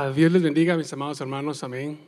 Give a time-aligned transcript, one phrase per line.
[0.00, 1.98] A Dios les bendiga, mis amados hermanos, amén,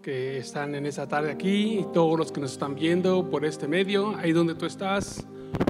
[0.00, 3.68] que están en esta tarde aquí y todos los que nos están viendo por este
[3.68, 5.26] medio, ahí donde tú estás.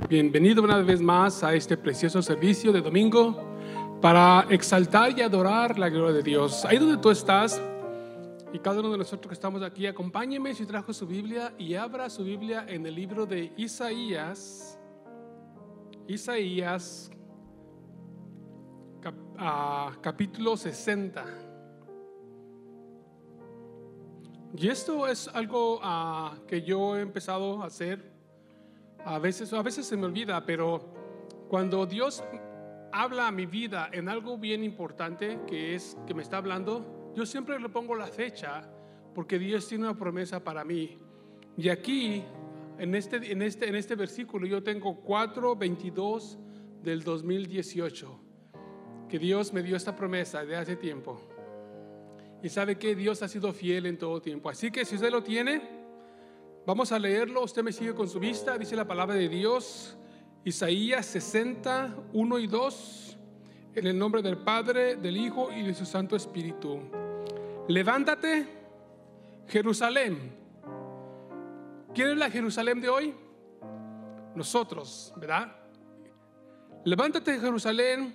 [0.09, 5.89] Bienvenido una vez más a este precioso servicio de domingo para exaltar y adorar la
[5.89, 6.65] gloria de Dios.
[6.65, 7.61] Ahí donde tú estás
[8.53, 12.09] y cada uno de nosotros que estamos aquí, acompáñeme si trajo su Biblia y abra
[12.09, 14.79] su Biblia en el libro de Isaías.
[16.07, 17.11] Isaías
[19.39, 21.44] ah, capítulo 60.
[24.57, 28.13] Y esto es algo ah, que yo he empezado a hacer.
[29.05, 30.81] A veces, a veces se me olvida, pero
[31.49, 32.23] cuando Dios
[32.93, 37.27] habla a mi vida en algo bien importante, que es que me está hablando, yo
[37.27, 38.71] siempre le pongo la fecha,
[39.13, 40.99] porque Dios tiene una promesa para mí.
[41.57, 42.23] Y aquí,
[42.79, 46.39] en este, en este, en este versículo, yo tengo 4.22
[46.81, 48.21] del 2018,
[49.09, 51.34] que Dios me dio esta promesa de hace tiempo.
[52.45, 54.51] Y sabe que Dios ha sido fiel en todo tiempo.
[54.51, 55.63] Así que si usted lo tiene,
[56.67, 57.43] vamos a leerlo.
[57.43, 58.59] Usted me sigue con su vista.
[58.59, 59.97] Dice la palabra de Dios,
[60.45, 63.17] Isaías 60, 1 y 2.
[63.77, 66.81] En el nombre del Padre, del Hijo y de su Santo Espíritu.
[67.67, 68.47] Levántate,
[69.49, 70.37] Jerusalén.
[71.95, 73.15] ¿Quién es la Jerusalén de hoy?
[74.35, 75.51] Nosotros, ¿verdad?
[76.85, 78.15] Levántate, Jerusalén,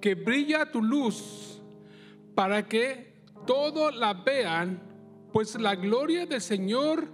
[0.00, 1.60] que brilla tu luz
[2.34, 3.17] para que
[3.48, 4.78] todos la vean,
[5.32, 7.08] pues la gloria del Señor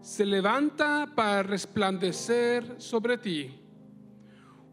[0.00, 3.60] se levanta para resplandecer sobre ti.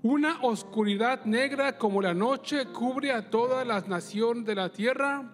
[0.01, 5.29] Una oscuridad negra como la noche cubre a todas las naciones de la tierra,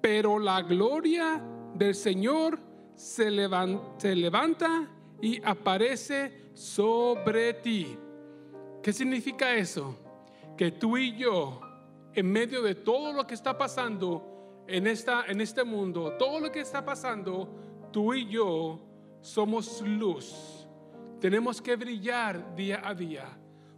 [0.00, 1.40] pero la gloria
[1.74, 2.58] del Señor
[2.96, 4.88] se levan- se levanta
[5.22, 7.96] y aparece sobre ti.
[8.82, 9.96] ¿Qué significa eso?
[10.56, 11.60] Que tú y yo,
[12.14, 14.34] en medio de todo lo que está pasando
[14.68, 18.78] en, esta, en este mundo, todo lo que está pasando, tú y yo
[19.20, 20.68] somos luz.
[21.20, 23.26] Tenemos que brillar día a día.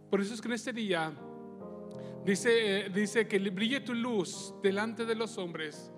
[0.09, 1.11] Por eso es que en este día
[2.25, 5.91] dice, dice que brille tu luz delante de los hombres.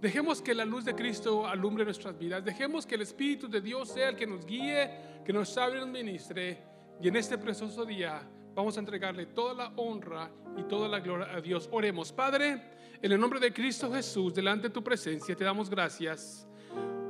[0.00, 2.44] Dejemos que la luz de Cristo alumbre nuestras vidas.
[2.44, 4.90] Dejemos que el Espíritu de Dios sea el que nos guíe,
[5.24, 6.64] que nos sabe y nos ministre.
[7.00, 8.20] Y en este precioso día
[8.54, 11.68] vamos a entregarle toda la honra y toda la gloria a Dios.
[11.72, 12.62] Oremos, Padre,
[13.00, 16.46] en el nombre de Cristo Jesús, delante de tu presencia, te damos gracias.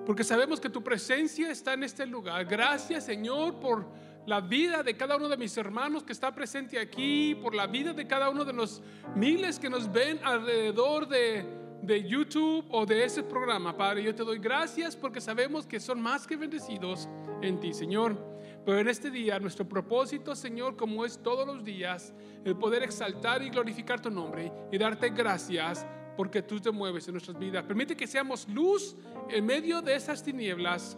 [0.06, 2.44] Porque sabemos que tu presencia está en este lugar.
[2.44, 3.86] Gracias, Señor, por
[4.26, 7.92] la vida de cada uno de mis hermanos que está presente aquí, por la vida
[7.92, 8.82] de cada uno de los
[9.14, 11.44] miles que nos ven alrededor de,
[11.82, 14.02] de YouTube o de ese programa, Padre.
[14.04, 17.08] Yo te doy gracias porque sabemos que son más que bendecidos
[17.42, 18.16] en ti, Señor.
[18.64, 22.14] Pero en este día, nuestro propósito, Señor, como es todos los días,
[22.44, 25.84] el poder exaltar y glorificar tu nombre y darte gracias
[26.16, 27.64] porque tú te mueves en nuestras vidas.
[27.64, 28.96] Permite que seamos luz
[29.28, 30.96] en medio de esas tinieblas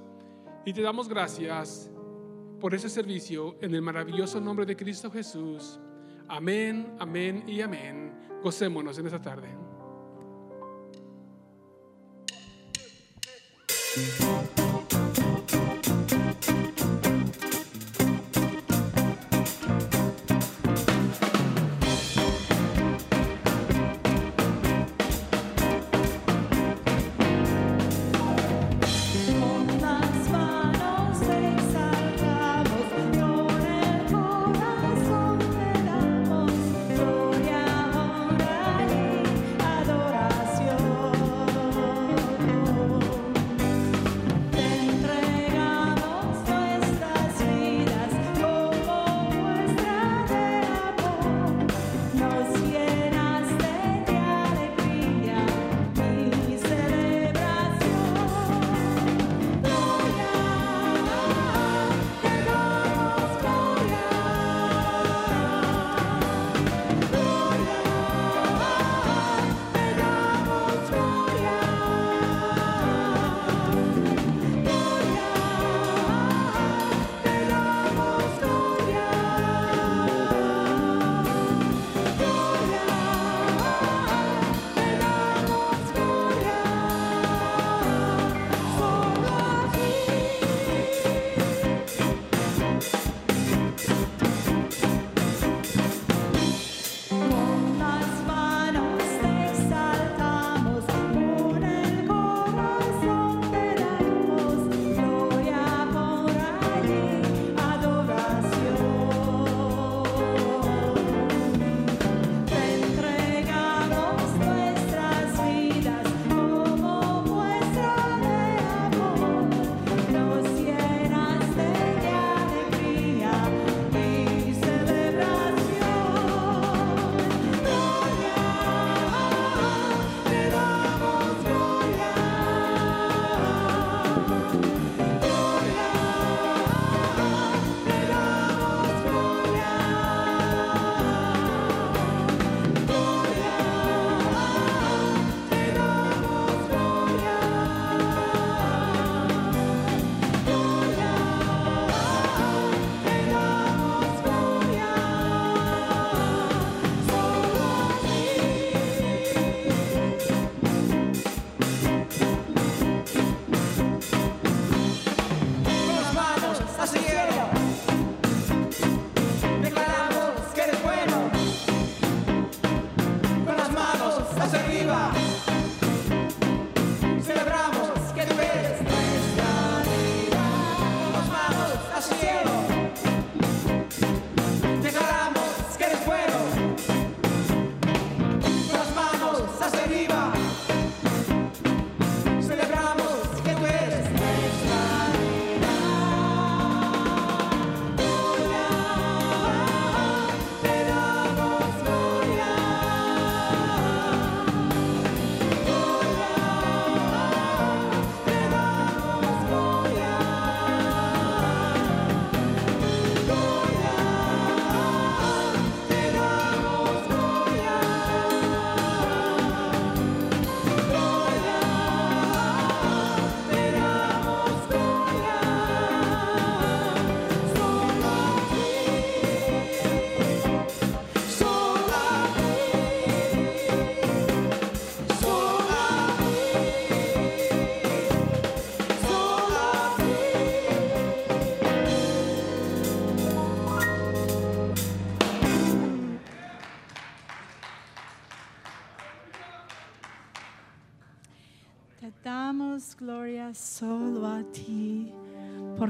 [0.67, 1.91] y te damos gracias
[2.61, 5.79] por ese servicio en el maravilloso nombre de Cristo Jesús.
[6.29, 8.13] Amén, amén y amén.
[8.43, 9.49] Gocémonos en esta tarde.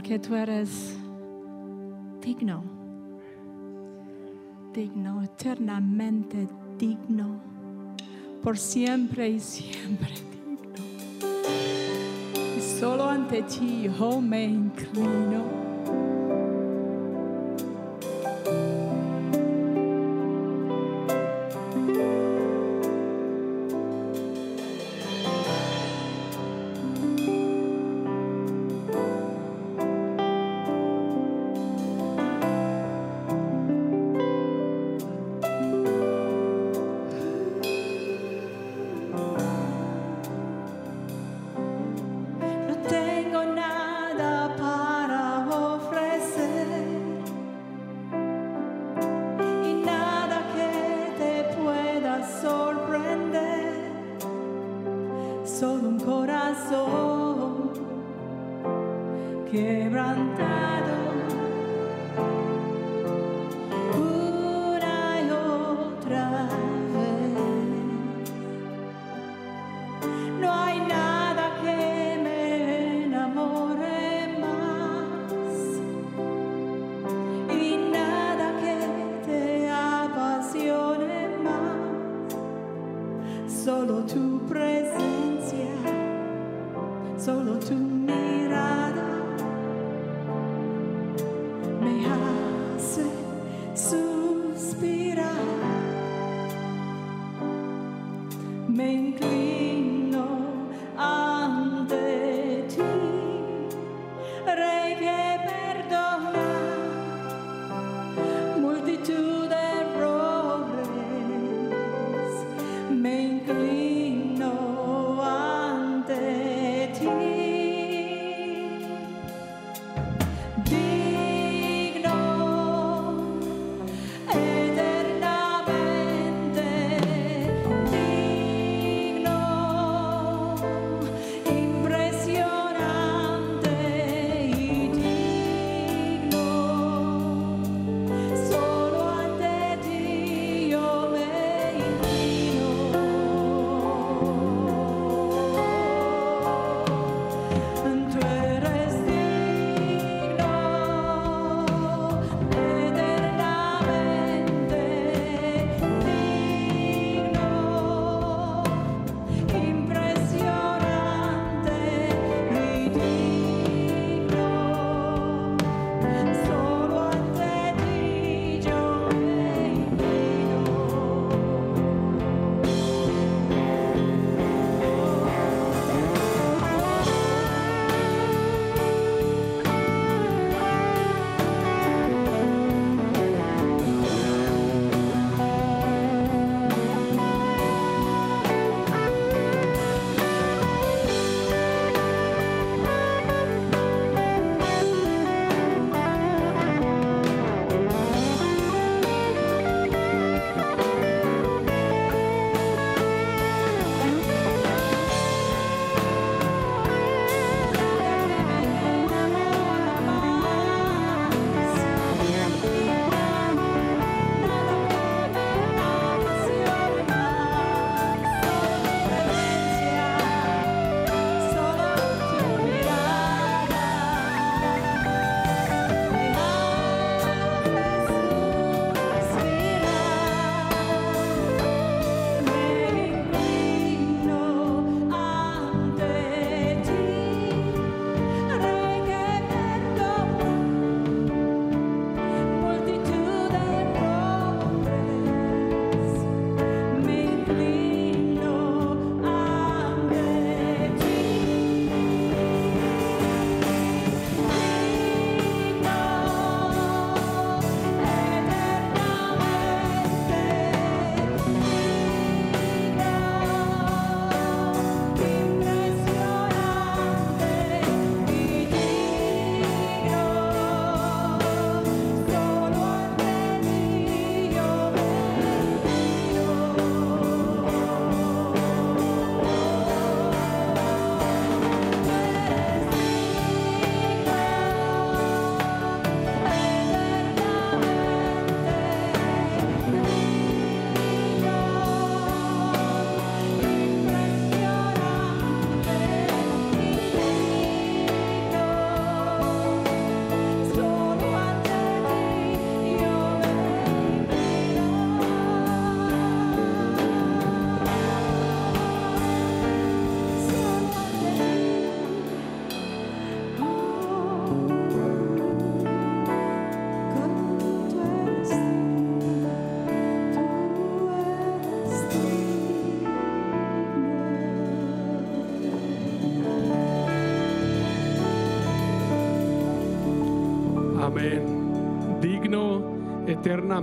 [0.04, 0.98] porque tú eres
[2.20, 2.62] digno,
[4.74, 6.46] digno, eternamente
[6.78, 7.40] digno,
[8.42, 10.74] por siempre y siempre digno.
[12.54, 15.63] Y solo ante ti yo me inclino.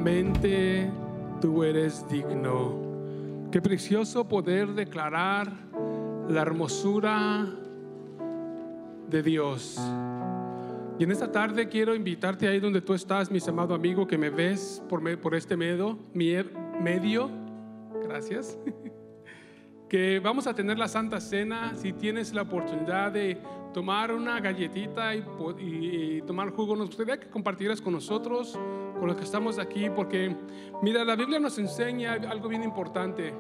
[0.02, 0.90] Eternamente
[1.40, 3.50] tú eres digno.
[3.52, 5.52] Qué precioso poder declarar
[6.28, 7.48] la hermosura
[9.10, 9.78] de Dios.
[10.98, 14.30] Y en esta tarde quiero invitarte ahí donde tú estás, mi amado amigo, que me
[14.30, 16.36] ves por, por este medio, mi-
[16.82, 17.30] medio.
[18.04, 18.58] Gracias.
[19.90, 21.74] que vamos a tener la Santa Cena.
[21.76, 23.38] Si tienes la oportunidad de
[23.74, 25.24] tomar una galletita y-
[25.60, 28.58] y tomar jugo, nos gustaría que compartieras con nosotros,
[29.02, 30.36] con los que estamos aquí, porque
[30.84, 33.34] mira, la Biblia nos enseña algo bien importante,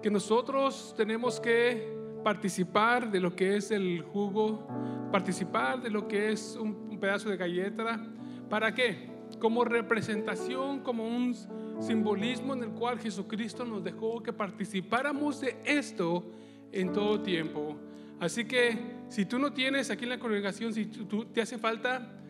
[0.00, 4.68] que nosotros tenemos que participar de lo que es el jugo,
[5.10, 8.06] participar de lo que es un, un pedazo de galleta.
[8.48, 9.10] ¿Para qué?
[9.40, 11.34] Como representación, como un
[11.80, 16.24] simbolismo en el cual Jesucristo nos dejó que participáramos de esto
[16.70, 17.74] en todo tiempo.
[18.20, 21.58] Así que si tú no tienes aquí en la congregación, si tú, tú- te hace
[21.58, 22.20] falta,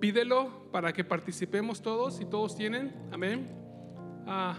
[0.00, 2.94] pídelo para que participemos todos, si todos tienen.
[3.12, 3.50] Amén.
[4.26, 4.56] Ah,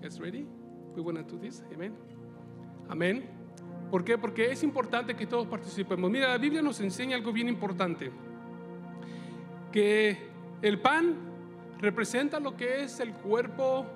[0.00, 0.46] guys ready?
[0.94, 1.62] We want to do this.
[1.74, 1.94] Amén.
[2.88, 3.28] Amén.
[3.90, 4.18] ¿Por qué?
[4.18, 6.10] Porque es importante que todos participemos.
[6.10, 8.10] Mira, la Biblia nos enseña algo bien importante.
[9.72, 10.18] Que
[10.60, 11.16] el pan
[11.78, 13.86] representa lo que es el cuerpo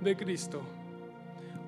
[0.00, 0.62] de Cristo.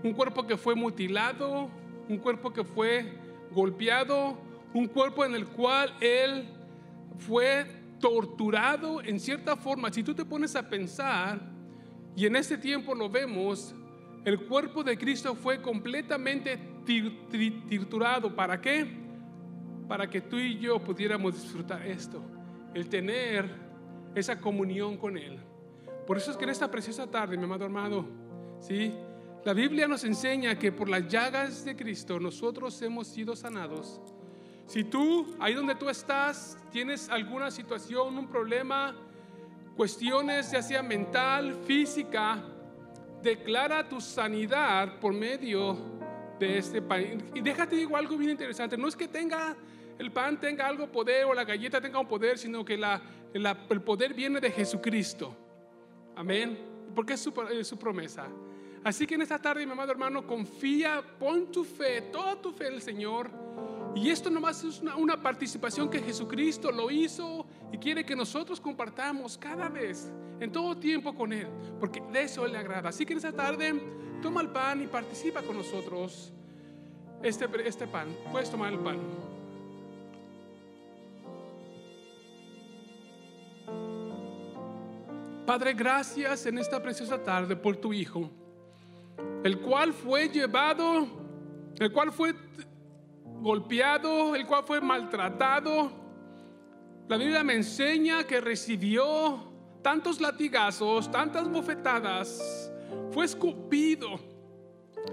[0.03, 1.69] Un cuerpo que fue mutilado,
[2.09, 3.13] un cuerpo que fue
[3.53, 4.37] golpeado,
[4.73, 6.49] un cuerpo en el cual Él
[7.19, 7.67] fue
[8.01, 9.93] torturado en cierta forma.
[9.93, 11.41] Si tú te pones a pensar,
[12.17, 13.75] y en este tiempo lo vemos,
[14.25, 16.59] el cuerpo de Cristo fue completamente
[17.69, 18.35] triturado.
[18.35, 18.87] ¿Para qué?
[19.89, 22.23] Para que tú y yo pudiéramos disfrutar esto,
[22.75, 23.49] el tener
[24.15, 25.39] esa comunión con Él.
[26.07, 28.07] Por eso es que en esta preciosa tarde, mi amado hermano,
[28.61, 28.93] ¿sí?
[29.45, 34.01] la Biblia nos enseña que por las llagas de Cristo nosotros hemos sido sanados.
[34.71, 38.95] Si tú, ahí donde tú estás, tienes alguna situación, un problema,
[39.77, 42.41] cuestiones ya sea mental, física,
[43.21, 45.77] declara tu sanidad por medio
[46.39, 47.21] de este pan.
[47.35, 49.57] Y déjate digo algo bien interesante, no es que tenga
[49.99, 52.79] el pan tenga algo poder o la galleta tenga un poder, sino que
[53.35, 55.37] el poder viene de Jesucristo.
[56.15, 56.57] Amén.
[56.95, 58.29] Porque es su, es su promesa.
[58.85, 62.69] Así que en esta tarde, mi amado hermano, confía, pon tu fe, toda tu fe
[62.69, 63.31] en el Señor.
[63.95, 68.61] Y esto nomás es una, una participación que Jesucristo lo hizo y quiere que nosotros
[68.61, 72.91] compartamos cada vez, en todo tiempo con Él, porque de eso le agrada.
[72.91, 73.75] Así que en esta tarde,
[74.23, 76.33] toma el pan y participa con nosotros
[77.23, 78.09] este, este pan.
[78.31, 78.99] Puedes tomar el pan.
[85.47, 88.31] Padre, gracias en esta preciosa tarde por tu Hijo,
[89.43, 91.09] el cual fue llevado,
[91.79, 92.35] el cual fue
[93.41, 95.91] golpeado, el cual fue maltratado.
[97.09, 99.51] La Biblia me enseña que recibió
[99.83, 102.71] tantos latigazos, tantas bofetadas,
[103.11, 104.21] fue escupido.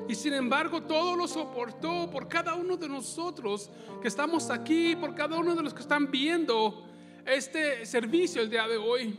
[0.07, 3.69] Y sin embargo todo lo soportó por cada uno de nosotros
[4.01, 6.85] que estamos aquí, por cada uno de los que están viendo
[7.25, 9.17] este servicio el día de hoy.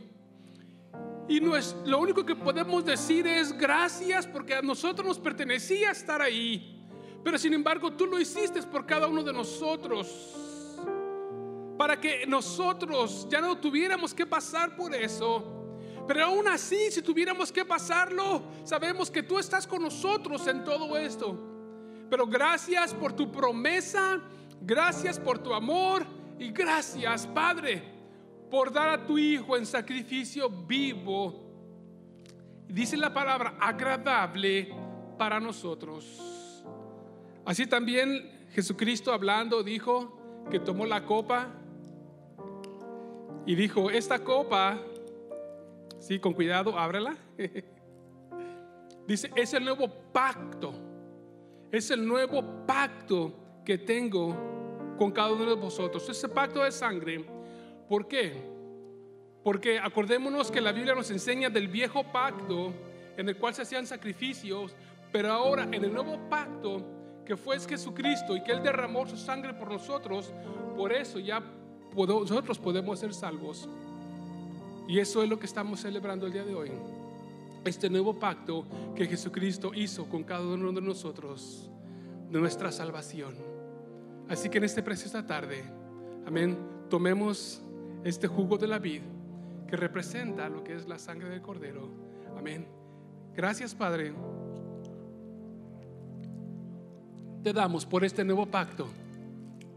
[1.27, 6.78] Y lo único que podemos decir es gracias porque a nosotros nos pertenecía estar ahí.
[7.23, 10.35] Pero sin embargo tú lo hiciste por cada uno de nosotros.
[11.77, 15.59] Para que nosotros ya no tuviéramos que pasar por eso.
[16.07, 20.97] Pero aún así, si tuviéramos que pasarlo, sabemos que tú estás con nosotros en todo
[20.97, 21.37] esto.
[22.09, 24.19] Pero gracias por tu promesa,
[24.61, 26.03] gracias por tu amor
[26.39, 27.83] y gracias, Padre,
[28.49, 31.45] por dar a tu Hijo en sacrificio vivo.
[32.67, 34.73] Dice la palabra agradable
[35.17, 36.38] para nosotros.
[37.49, 41.47] Así también Jesucristo hablando dijo que tomó la copa
[43.47, 44.77] y dijo, esta copa,
[45.97, 47.17] sí, con cuidado, ábrela.
[49.07, 50.73] Dice, es el nuevo pacto,
[51.71, 53.33] es el nuevo pacto
[53.65, 56.07] que tengo con cada uno de vosotros.
[56.07, 57.25] Ese pacto de sangre,
[57.89, 58.43] ¿por qué?
[59.43, 62.71] Porque acordémonos que la Biblia nos enseña del viejo pacto
[63.17, 64.75] en el cual se hacían sacrificios,
[65.11, 66.98] pero ahora en el nuevo pacto
[67.29, 70.33] que fue Jesucristo y que Él derramó su sangre por nosotros,
[70.75, 71.39] por eso ya
[71.95, 73.69] nosotros podemos ser salvos.
[74.87, 76.71] Y eso es lo que estamos celebrando el día de hoy.
[77.63, 78.65] Este nuevo pacto
[78.95, 81.69] que Jesucristo hizo con cada uno de nosotros,
[82.31, 83.35] nuestra salvación.
[84.27, 85.63] Así que en esta preciosa tarde,
[86.25, 86.57] amén,
[86.89, 87.61] tomemos
[88.03, 89.03] este jugo de la vid
[89.67, 91.91] que representa lo que es la sangre del cordero.
[92.35, 92.67] Amén.
[93.35, 94.15] Gracias, Padre.
[97.43, 98.87] Te damos por este nuevo pacto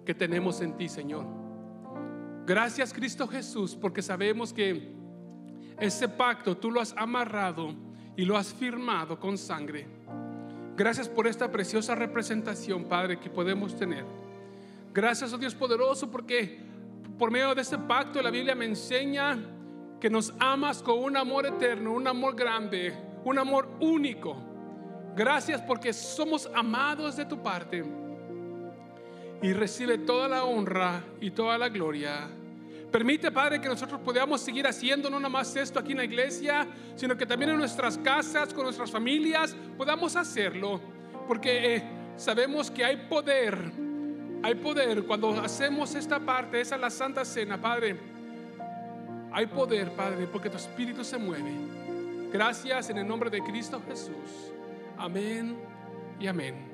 [0.04, 1.24] que tenemos en ti, Señor.
[2.44, 5.00] Gracias, Cristo Jesús, porque sabemos que
[5.78, 7.74] Ese pacto tú lo has amarrado
[8.16, 9.86] y lo has firmado con sangre.
[10.76, 14.04] Gracias por esta preciosa representación, Padre, que podemos tener.
[14.94, 16.60] Gracias, oh Dios poderoso, porque
[17.18, 19.38] por medio de este pacto la Biblia me enseña
[20.00, 22.92] que nos amas con un amor eterno, un amor grande,
[23.24, 24.51] un amor único.
[25.14, 27.84] Gracias porque somos amados de tu parte.
[29.42, 32.28] Y recibe toda la honra y toda la gloria.
[32.90, 36.66] Permite, Padre, que nosotros podamos seguir haciendo no nada más esto aquí en la iglesia,
[36.94, 40.80] sino que también en nuestras casas, con nuestras familias, podamos hacerlo.
[41.26, 41.82] Porque eh,
[42.16, 43.58] sabemos que hay poder,
[44.42, 47.96] hay poder cuando hacemos esta parte, esa es la Santa Cena, Padre.
[49.32, 51.52] Hay poder, Padre, porque tu Espíritu se mueve.
[52.30, 54.52] Gracias en el nombre de Cristo Jesús.
[55.02, 55.56] Amén
[56.20, 56.71] y amén.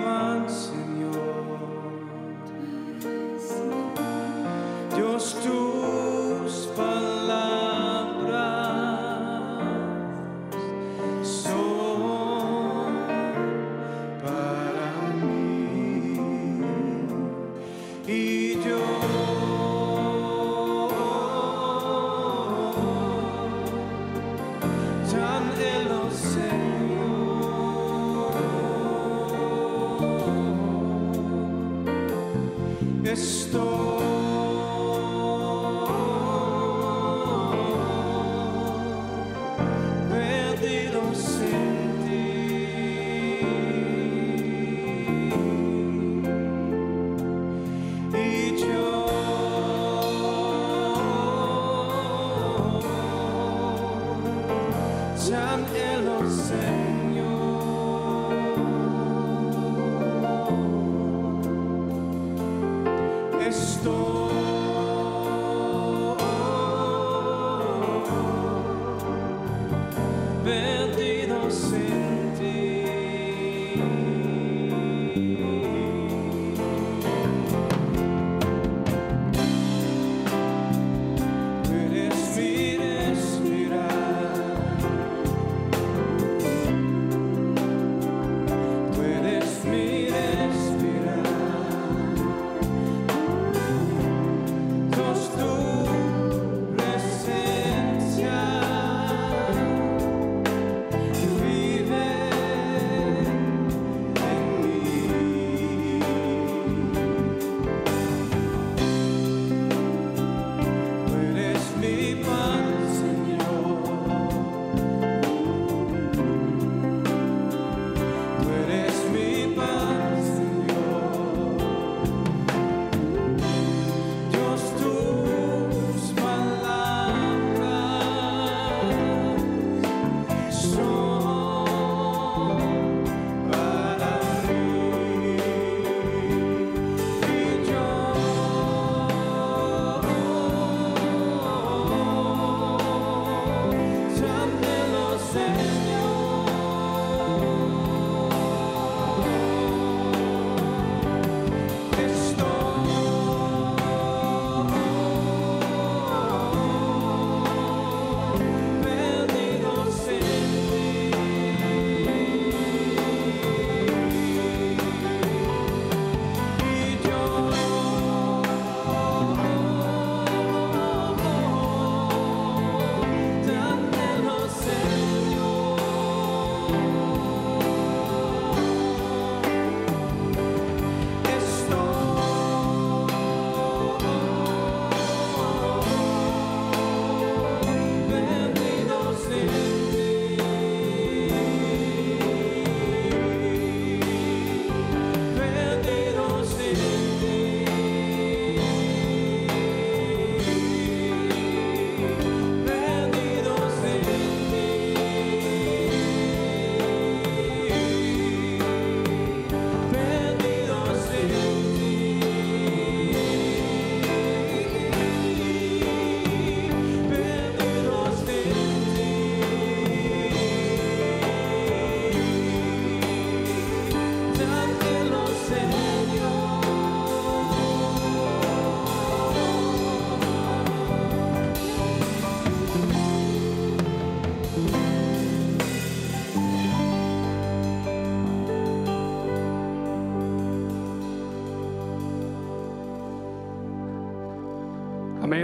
[0.00, 1.39] Mi pan, Señor.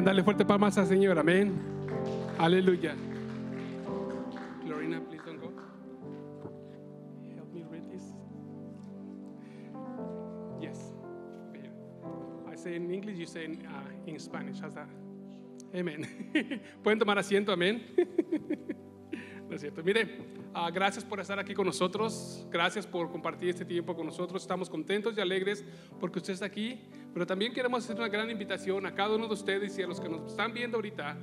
[0.07, 1.19] Dale fuerte palmas al Señor.
[1.19, 1.53] Amén.
[2.39, 2.95] Aleluya.
[4.65, 5.51] Lorena, please don't go.
[7.35, 8.13] Help me read this.
[10.61, 10.95] Yes.
[12.49, 14.61] I say in English, you say in, uh, Spanish.
[14.61, 14.87] How's that?
[15.75, 16.07] Amen.
[16.85, 17.53] Pueden tomar asiento.
[17.53, 17.83] Amén.
[19.85, 20.19] Mire,
[20.55, 22.47] ah, gracias por estar aquí con nosotros.
[22.51, 24.43] Gracias por compartir este tiempo con nosotros.
[24.43, 25.65] Estamos contentos y alegres
[26.01, 26.81] porque usted está aquí.
[27.13, 30.01] Pero también queremos hacer una gran invitación a cada uno de ustedes y a los
[30.01, 31.17] que nos están viendo ahorita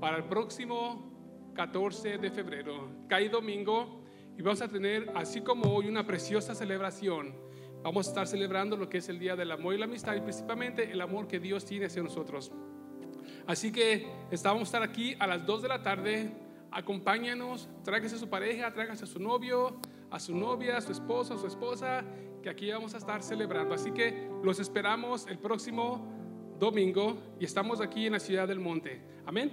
[0.00, 4.00] para el próximo 14 de febrero, cae domingo,
[4.36, 7.34] y vamos a tener, así como hoy, una preciosa celebración.
[7.82, 10.20] Vamos a estar celebrando lo que es el Día del Amor y la Amistad y
[10.20, 12.50] principalmente el amor que Dios tiene hacia nosotros.
[13.46, 14.06] Así que
[14.42, 16.32] vamos a estar aquí a las 2 de la tarde.
[16.72, 19.76] Acompáñanos, tráigase a su pareja, tráigase a su novio,
[20.10, 22.04] a su novia, a su esposo, a su esposa,
[22.42, 23.74] que aquí vamos a estar celebrando.
[23.74, 26.06] Así que los esperamos el próximo
[26.58, 29.00] domingo y estamos aquí en la ciudad del monte.
[29.26, 29.50] Amén.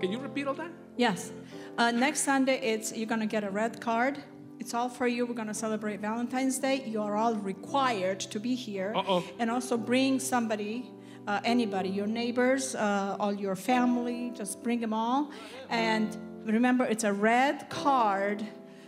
[0.00, 0.70] Can you repeat all that?
[0.96, 1.32] Yes.
[1.78, 4.18] Uh, next Sunday, it's you're gonna get a red card.
[4.58, 5.26] It's all for you.
[5.26, 6.82] We're gonna celebrate Valentine's Day.
[6.86, 9.24] You are all required to be here, Uh-oh.
[9.38, 10.90] and also bring somebody,
[11.26, 14.32] uh, anybody, your neighbors, uh, all your family.
[14.34, 15.30] Just bring them all,
[15.68, 18.44] and remember, it's a red card,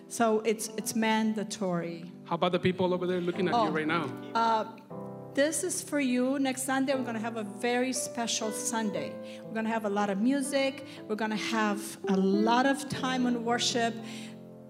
[0.08, 2.04] so it's it's mandatory.
[2.24, 3.70] How about the people over there looking at you Oh.
[3.70, 4.10] right now?
[4.34, 4.64] Uh,
[5.34, 6.38] this is for you.
[6.38, 9.12] Next Sunday, we're going to have a very special Sunday.
[9.44, 10.86] We're going to have a lot of music.
[11.08, 13.94] We're going to have a lot of time in worship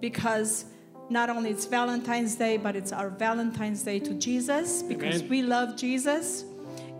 [0.00, 0.64] because
[1.10, 5.28] not only it's Valentine's Day, but it's our Valentine's Day to Jesus because Amen.
[5.28, 6.44] we love Jesus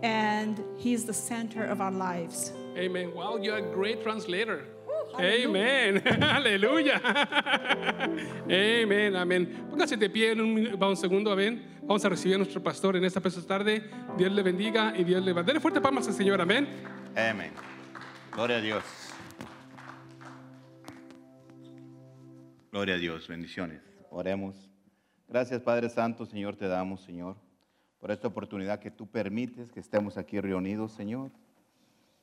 [0.01, 2.51] and He's the center of our lives.
[2.77, 3.13] Amen.
[3.15, 4.65] Wow, you're a great translator.
[5.17, 5.89] Hallelujah.
[5.99, 6.23] Amen.
[6.23, 7.01] Aleluya.
[8.45, 9.67] Amén, amén.
[9.69, 11.79] Póngase de pie en un, va un segundo, amén.
[11.81, 13.89] Vamos a recibir a nuestro pastor en esta preciosa tarde.
[14.17, 15.43] Dios le bendiga y Dios le va.
[15.43, 16.67] Dele fuerte palmas al Señor, amén.
[17.15, 17.51] Amén.
[18.33, 18.83] Gloria a Dios.
[22.71, 23.27] Gloria a Dios.
[23.27, 23.81] Bendiciones.
[24.09, 24.73] Oremos.
[25.33, 27.37] Gracias Padre Santo, Señor, te damos, Señor,
[27.99, 31.31] por esta oportunidad que tú permites que estemos aquí reunidos, Señor,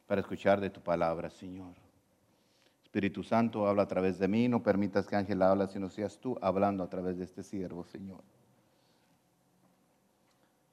[0.06, 1.74] para escuchar de tu palabra, Señor.
[2.90, 6.36] Espíritu Santo, habla a través de mí, no permitas que Ángel habla, sino seas tú
[6.42, 8.20] hablando a través de este siervo, Señor.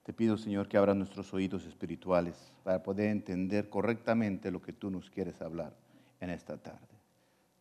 [0.01, 4.89] Te pido, Señor, que abras nuestros oídos espirituales para poder entender correctamente lo que tú
[4.89, 5.75] nos quieres hablar
[6.19, 6.87] en esta tarde.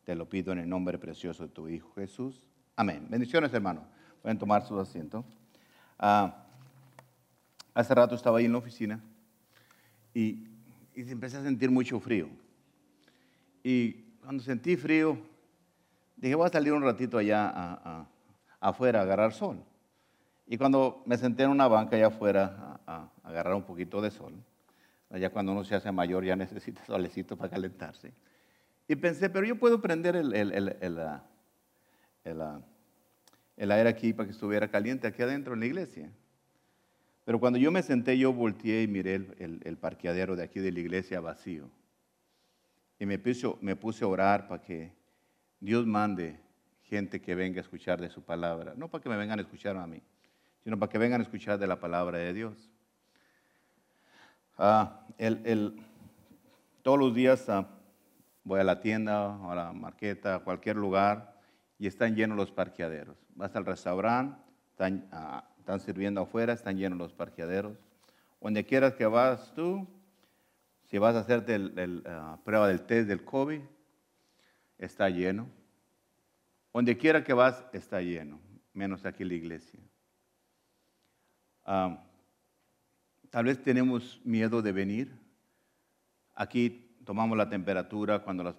[0.05, 2.49] Te lo pido en el nombre precioso de tu Hijo Jesús.
[2.77, 3.07] Amén.
[3.11, 3.85] Bendiciones, hermano.
[4.23, 5.23] Pueden tomar su asiento.
[5.99, 6.47] Ah,
[7.75, 9.05] hace rato estaba ahí en la oficina
[10.15, 10.49] y,
[10.95, 12.31] y empecé a sentir mucho frío.
[13.63, 15.17] Y cuando sentí frío,
[16.17, 18.11] dije, voy a salir un ratito allá
[18.59, 19.63] afuera a agarrar sol.
[20.49, 24.33] Y cuando me senté en una banca allá afuera a, agarrar un poquito de sol,
[25.13, 28.13] ya cuando uno se hace mayor ya necesita solecito para calentarse.
[28.89, 31.23] Y pensé, pero yo puedo prender el, el, el, ah,
[32.25, 32.61] ah,
[33.57, 36.11] el aire aquí para que estuviera caliente aquí adentro en la iglesia.
[37.25, 40.73] Pero cuando yo me senté, yo volteé y miré el- el parqueadero de aquí de
[40.73, 41.71] la iglesia vacío.
[42.99, 44.93] Y me puse, me puse a orar para que
[45.61, 46.41] Dios mande
[46.85, 48.75] gente que venga a escuchar de su palabra.
[48.77, 50.03] No para que me vengan a escuchar a mí,
[50.65, 52.71] sino para que vengan a escuchar de la palabra de Dios.
[54.59, 55.77] Ah, el- el-
[56.83, 57.69] todos los días ah,
[58.45, 61.35] voy a la tienda, a la marqueta, a cualquier lugar,
[61.79, 63.17] y están llenos los parqueaderos.
[63.35, 64.39] Vas al restaurante,
[64.71, 67.77] están, ah, están sirviendo afuera, están llenos los parqueaderos.
[68.41, 69.87] Donde quieras que vas tú,
[70.87, 73.61] si vas a hacerte el, ah, prueba del test del COVID,
[74.79, 75.49] está lleno.
[76.73, 78.39] Donde quiera que vas, está lleno,
[78.73, 79.81] menos aquí en la iglesia.
[81.65, 82.05] Ah,
[83.31, 85.19] tal vez tenemos miedo de venir.
[86.35, 88.57] Aquí tomamos la temperatura cuando las,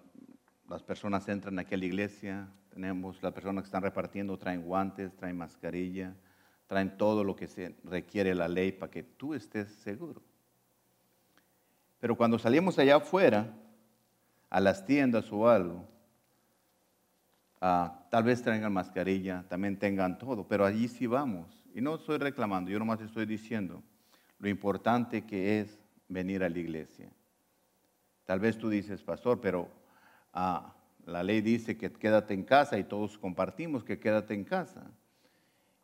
[0.68, 2.50] las personas entran aquí a la iglesia.
[2.72, 6.16] Tenemos las personas que están repartiendo, traen guantes, traen mascarilla,
[6.66, 10.22] traen todo lo que se requiere la ley para que tú estés seguro.
[12.00, 13.54] Pero cuando salimos allá afuera,
[14.50, 15.88] a las tiendas o algo,
[17.60, 21.64] ah, tal vez traigan mascarilla, también tengan todo, pero allí sí vamos.
[21.74, 23.84] Y no estoy reclamando, yo nomás estoy diciendo
[24.40, 27.12] lo importante que es venir a la iglesia.
[28.26, 29.70] Tal vez tú dices, pastor, pero
[30.34, 30.74] ah,
[31.06, 34.92] la ley dice que quédate en casa y todos compartimos que quédate en casa.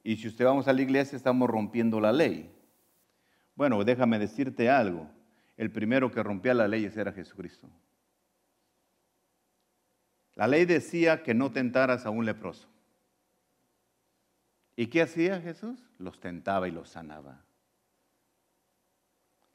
[0.04, 2.54] Y si usted vamos a la iglesia, estamos rompiendo la ley.
[3.56, 5.10] Bueno, déjame decirte algo.
[5.58, 7.70] El primero que rompía la ley era Jesucristo.
[10.36, 12.68] La ley decía que no tentaras a un leproso.
[14.76, 15.80] ¿Y qué hacía Jesús?
[16.00, 17.42] Los tentaba y los sanaba.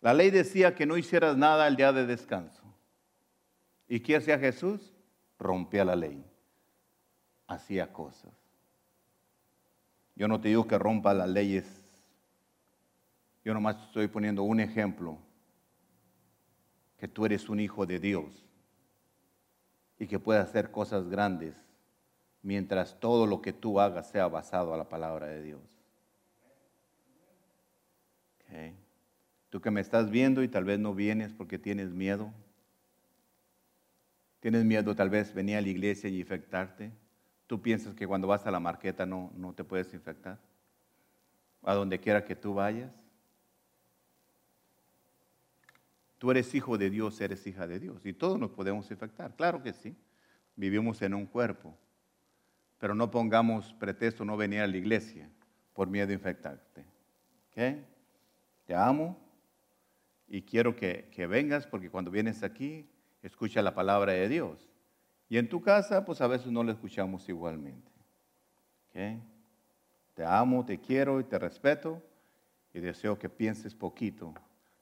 [0.01, 2.63] La ley decía que no hicieras nada el día de descanso.
[3.89, 4.93] ¿Y qué hacía Jesús?
[5.39, 6.25] Rompía la ley.
[7.49, 8.33] Hacía cosas.
[10.15, 11.67] Yo no te digo que rompa las leyes.
[13.45, 15.19] Yo nomás estoy poniendo un ejemplo.
[16.99, 18.45] Que tú eres un hijo de Dios.
[19.99, 21.55] Y que puedes hacer cosas grandes
[22.43, 25.61] mientras todo lo que tú hagas sea basado a la palabra de Dios.
[29.51, 32.33] Tú que me estás viendo y tal vez no vienes porque tienes miedo.
[34.41, 36.93] Tienes miedo tal vez venir a la iglesia y infectarte.
[37.47, 40.39] Tú piensas que cuando vas a la marqueta no, no te puedes infectar.
[41.63, 42.93] A donde quiera que tú vayas.
[46.19, 48.05] Tú eres hijo de Dios, eres hija de Dios.
[48.05, 49.35] Y todos nos podemos infectar.
[49.37, 49.97] Claro que sí.
[50.57, 51.75] Vivimos en un cuerpo.
[52.79, 55.31] Pero no pongamos pretexto no venir a la iglesia
[55.73, 56.85] por miedo a infectarte.
[57.49, 57.85] ¿Ok?
[58.67, 59.17] Te amo
[60.27, 62.89] y quiero que, que vengas porque cuando vienes aquí,
[63.23, 64.69] escucha la palabra de Dios.
[65.29, 67.93] Y en tu casa, pues a veces no la escuchamos igualmente.
[68.89, 69.23] ¿Ok?
[70.15, 72.03] Te amo, te quiero y te respeto
[72.75, 74.35] y deseo que pienses poquito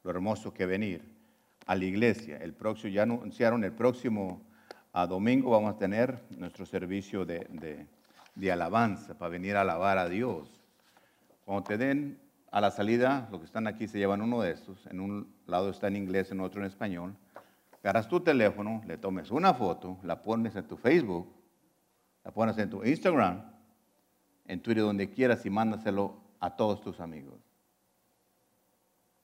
[0.03, 1.16] lo hermoso que venir
[1.67, 2.39] a la iglesia.
[2.39, 4.41] El próximo, ya anunciaron el próximo
[4.93, 7.87] a domingo vamos a tener nuestro servicio de, de-
[8.35, 10.49] de alabanza para venir a alabar a Dios.
[11.45, 12.19] Cuando te den
[12.51, 14.87] a la salida, los que están aquí se llevan uno de estos.
[14.87, 17.15] En un lado está en inglés, en otro en español.
[17.83, 21.29] Agarras tu teléfono, le tomes una foto, la pones en tu Facebook,
[22.25, 23.43] la pones en tu Instagram,
[24.47, 27.39] en Twitter, donde quieras y mándaselo a todos tus amigos.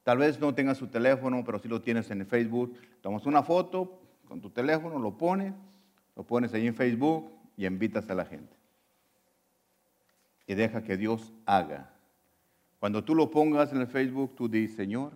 [0.02, 4.00] Tal vez no tengas su teléfono, pero si lo tienes en Facebook, tomas una foto
[4.26, 5.54] con tu teléfono, lo pones,
[6.16, 8.56] lo pones ahí en Facebook y invitas a la gente.
[10.46, 11.90] Y deja que Dios haga.
[12.80, 15.12] Cuando tú lo pongas en el Facebook, tú dices, Señor,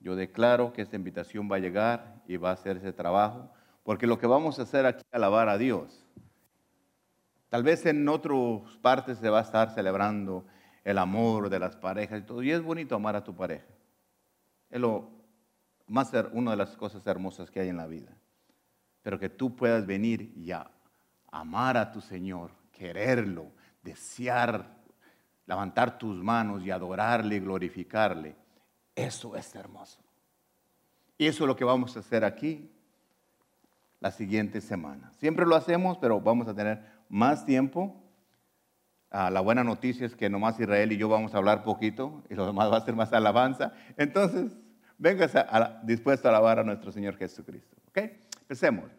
[0.00, 3.50] yo declaro que esta invitación va a llegar y va a hacer ese trabajo,
[3.82, 6.06] porque lo que vamos a hacer aquí es alabar a Dios.
[7.48, 10.44] Tal vez en otras partes se va a estar celebrando
[10.88, 13.66] el amor de las parejas y todo, y es bonito amar a tu pareja.
[14.70, 15.10] Es lo
[15.86, 18.16] más, una de las cosas hermosas que hay en la vida.
[19.02, 20.50] Pero que tú puedas venir y
[21.30, 24.78] amar a tu Señor, quererlo, desear,
[25.44, 28.34] levantar tus manos y adorarle y glorificarle.
[28.94, 30.00] Eso es hermoso.
[31.18, 32.72] Y eso es lo que vamos a hacer aquí
[34.00, 35.12] la siguiente semana.
[35.18, 38.07] Siempre lo hacemos, pero vamos a tener más tiempo.
[39.10, 42.34] Ah, la buena noticia es que nomás Israel y yo vamos a hablar poquito y
[42.34, 43.72] lo demás va a ser más alabanza.
[43.96, 44.52] Entonces,
[44.98, 45.32] vengas
[45.84, 47.76] dispuesto a alabar a nuestro Señor Jesucristo.
[47.88, 47.98] ¿Ok?
[48.42, 48.90] Empecemos.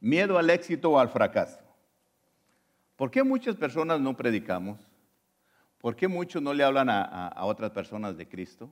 [0.00, 1.58] Miedo al éxito o al fracaso.
[2.96, 4.78] ¿Por qué muchas personas no predicamos?
[5.80, 8.68] ¿Por qué muchos no le hablan a, a- a otras personas de Cristo?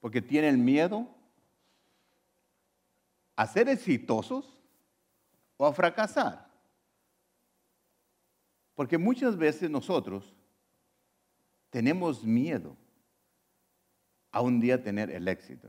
[0.00, 1.06] Porque tienen miedo
[3.36, 4.58] a ser exitosos
[5.56, 6.49] o a fracasar.
[8.80, 10.34] Porque muchas veces nosotros
[11.68, 12.78] tenemos miedo
[14.32, 15.68] a un día tener el éxito.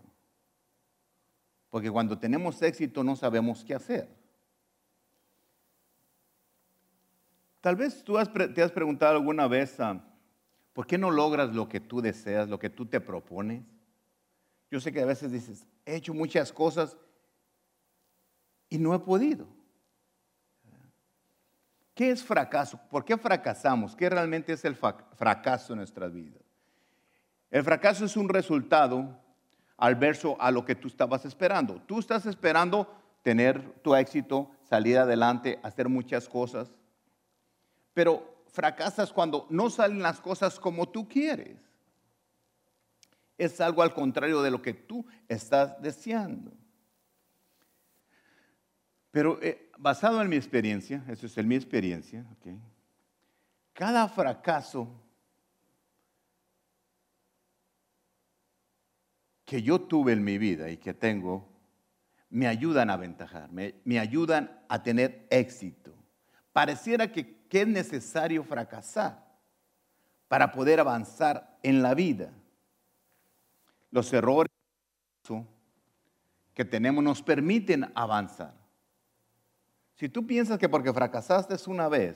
[1.69, 4.07] Porque cuando tenemos éxito no sabemos qué hacer.
[7.59, 8.13] Tal vez tú
[8.55, 10.01] te has preguntado alguna vez, ah,
[10.71, 13.61] ¿por qué no logras lo que tú deseas, lo que tú te propones?
[14.69, 16.95] Yo sé que a veces dices, he hecho muchas cosas
[18.69, 19.49] y no he podido.
[22.01, 22.79] ¿Qué es fracaso?
[22.89, 23.95] ¿Por qué fracasamos?
[23.95, 26.41] ¿Qué realmente es el fracaso en nuestras vidas?
[27.51, 29.19] El fracaso es un resultado
[29.77, 31.79] al verso a lo que tú estabas esperando.
[31.85, 36.71] Tú estás esperando tener tu éxito, salir adelante, hacer muchas cosas,
[37.93, 41.59] pero fracasas cuando no salen las cosas como tú quieres.
[43.37, 46.51] Es algo al contrario de lo que tú estás deseando.
[49.11, 52.23] Pero eh, basado en mi experiencia, eso es en mi experiencia,
[53.73, 54.87] cada fracaso
[59.43, 61.49] que yo tuve en mi vida y que tengo,
[62.29, 65.93] me ayudan a aventajar, me, ayudan a tener éxito.
[66.53, 69.27] Pareciera que es necesario fracasar
[70.27, 72.31] para poder avanzar en la vida.
[73.89, 74.49] Los errores
[76.53, 78.60] que tenemos nos permiten avanzar.
[80.01, 82.15] Si tú piensas que porque fracasaste una vez,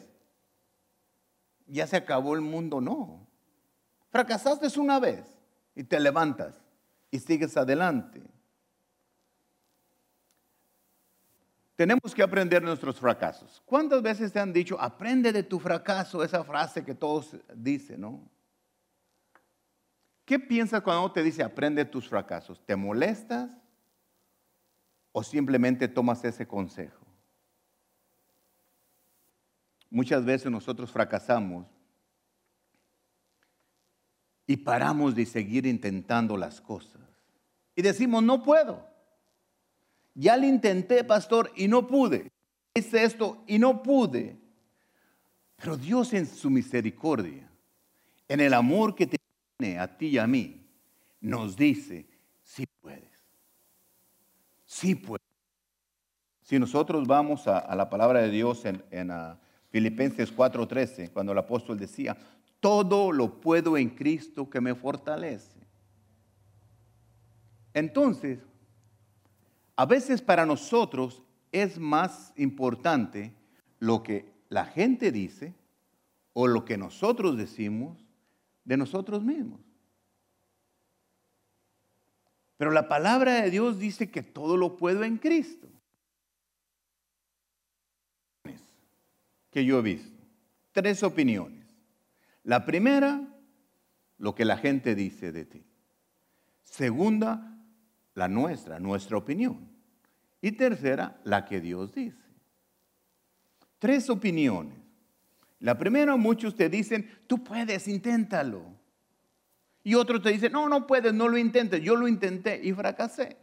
[1.68, 3.28] ya se acabó el mundo, no.
[4.10, 5.24] Fracasaste una vez
[5.76, 6.60] y te levantas
[7.12, 8.24] y sigues adelante.
[11.76, 13.62] Tenemos que aprender de nuestros fracasos.
[13.68, 16.24] ¿Cuántas veces te han dicho, aprende de tu fracaso?
[16.24, 18.28] Esa frase que todos dicen, ¿no?
[20.26, 22.60] ¿Qué piensas cuando te dice aprende tus fracasos?
[22.66, 23.52] ¿Te molestas
[25.12, 27.05] o simplemente tomas ese consejo?
[29.90, 31.68] Muchas veces nosotros fracasamos
[34.48, 37.02] y paramos de seguir intentando las cosas.
[37.76, 38.88] Y decimos, no puedo.
[40.14, 42.32] Ya lo intenté, pastor, y no pude.
[42.74, 44.38] Hice esto y no pude.
[45.58, 47.50] Pero Dios en su misericordia,
[48.28, 50.66] en el amor que tiene a ti y a mí,
[51.22, 52.08] nos dice,
[52.44, 53.26] sí puedes.
[54.66, 55.26] Sí puedes.
[56.42, 59.40] Si nosotros vamos a, a la palabra de Dios en, en ah,
[59.76, 62.16] Filipenses 4:13, cuando el apóstol decía,
[62.62, 65.60] todo lo puedo en Cristo que me fortalece.
[67.74, 68.40] Entonces,
[69.76, 71.22] a veces para nosotros
[71.52, 73.34] es más importante
[73.80, 75.54] lo que la gente dice
[76.32, 77.98] o lo que nosotros decimos
[78.64, 79.60] de nosotros mismos.
[82.56, 85.68] Pero la palabra de Dios dice que todo lo puedo en Cristo.
[89.56, 90.22] Que yo he visto.
[90.74, 91.66] Tres opiniones.
[92.44, 93.26] La primera,
[94.18, 95.64] lo que la gente dice de ti.
[96.62, 97.58] Segunda,
[98.16, 99.70] la nuestra, nuestra opinión.
[100.42, 102.20] Y tercera, la que Dios dice.
[103.80, 104.76] Tres opiniones.
[105.62, 108.62] La primera, muchos te dicen, tú puedes, inténtalo.
[109.86, 111.82] Y otros te dicen, no, no puedes, no lo intentes.
[111.82, 113.38] Yo lo intenté y fracasé.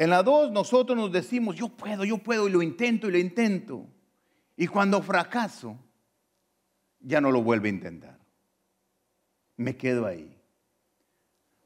[0.00, 3.18] En la dos, nosotros nos decimos, yo puedo, yo puedo, y lo intento y lo
[3.18, 3.86] intento.
[4.56, 5.76] Y cuando fracaso,
[7.00, 8.18] ya no lo vuelvo a intentar.
[9.58, 10.34] Me quedo ahí.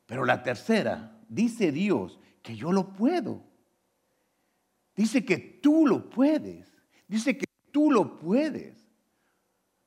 [0.07, 3.41] Pero la tercera, dice Dios que yo lo puedo.
[4.97, 6.77] Dice que tú lo puedes.
[7.07, 8.85] Dice que tú lo puedes.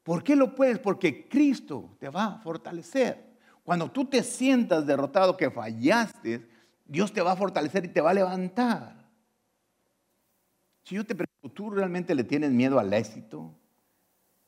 [0.03, 0.79] ¿Por qué lo puedes?
[0.79, 3.27] Porque Cristo te va a fortalecer.
[3.65, 6.47] Cuando tú te sientas derrotado, que fallaste,
[6.87, 9.07] Dios te va a fortalecer y te va a levantar.
[10.83, 13.53] Si yo te pregunto, ¿tú realmente le tienes miedo al éxito?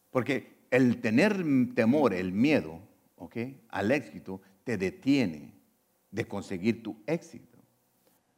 [0.10, 1.44] Porque el tener
[1.76, 2.80] temor, el miedo,
[3.18, 3.38] ¿ok?
[3.70, 5.54] Al éxito, te detiene
[6.12, 7.60] de conseguir tu éxito.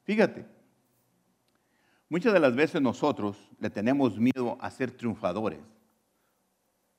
[0.03, 0.45] Fíjate,
[2.09, 5.59] muchas de las veces nosotros le tenemos miedo a ser triunfadores.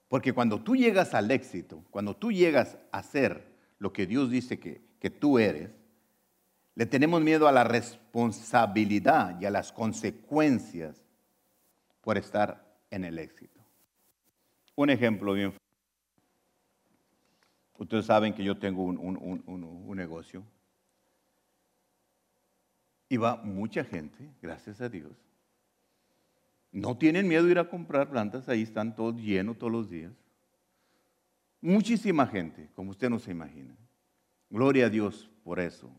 [0.09, 3.45] Porque cuando tú llegas al éxito, cuando tú llegas a ser
[3.79, 5.71] lo que Dios dice que, que tú eres,
[6.75, 11.03] le tenemos miedo a la responsabilidad y a las consecuencias
[12.01, 13.61] por estar en el éxito.
[14.75, 15.53] Un ejemplo bien.
[17.79, 20.43] Ustedes saben que yo tengo un, un- un- un- negocio.
[23.09, 25.13] Y va mucha gente, gracias a Dios.
[26.71, 30.13] No tienen miedo de ir a comprar plantas, ahí están todos llenos todos los días.
[31.61, 33.77] Muchísima gente, como usted no se imagina.
[34.49, 35.91] Gloria a Dios por eso.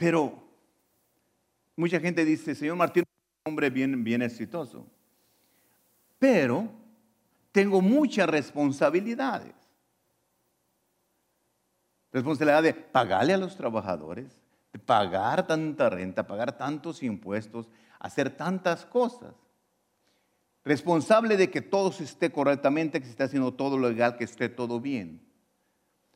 [0.00, 0.32] Pero
[1.76, 3.08] mucha gente dice, señor Martín, es
[3.44, 4.86] un hombre bien, bien exitoso.
[6.18, 6.70] Pero
[7.52, 9.52] tengo muchas responsabilidades.
[12.12, 14.40] Responsabilidad de pagarle a los trabajadores,
[14.72, 19.34] de pagar tanta renta, pagar tantos impuestos, hacer tantas cosas.
[20.64, 24.24] Responsable de que todo se esté correctamente, que se esté haciendo todo lo legal, que
[24.24, 25.20] esté todo bien.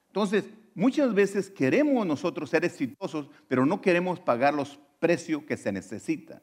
[0.07, 5.73] Entonces, muchas veces queremos nosotros ser exitosos, pero no queremos pagar los precios que se
[5.73, 6.43] necesitan.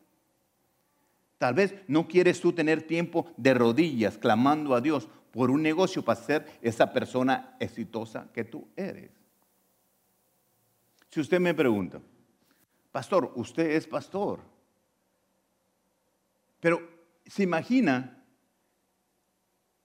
[1.38, 6.03] Tal vez no quieres tú tener tiempo de rodillas clamando a Dios por un negocio
[6.03, 9.11] para ser esa persona exitosa que tú eres.
[11.09, 11.99] Si usted me pregunta,
[12.91, 14.39] pastor, usted es pastor,
[16.59, 16.79] pero
[17.25, 18.23] se imagina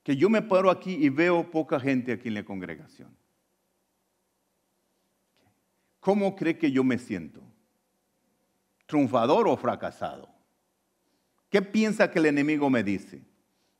[0.03, 3.17] que yo me paro aquí y veo poca gente aquí en la congregación.
[6.07, 7.43] ¿Cómo cree que yo me siento?
[8.87, 10.29] ¿Triunfador o fracasado?
[11.51, 13.25] ¿Qué piensa que el enemigo me dice?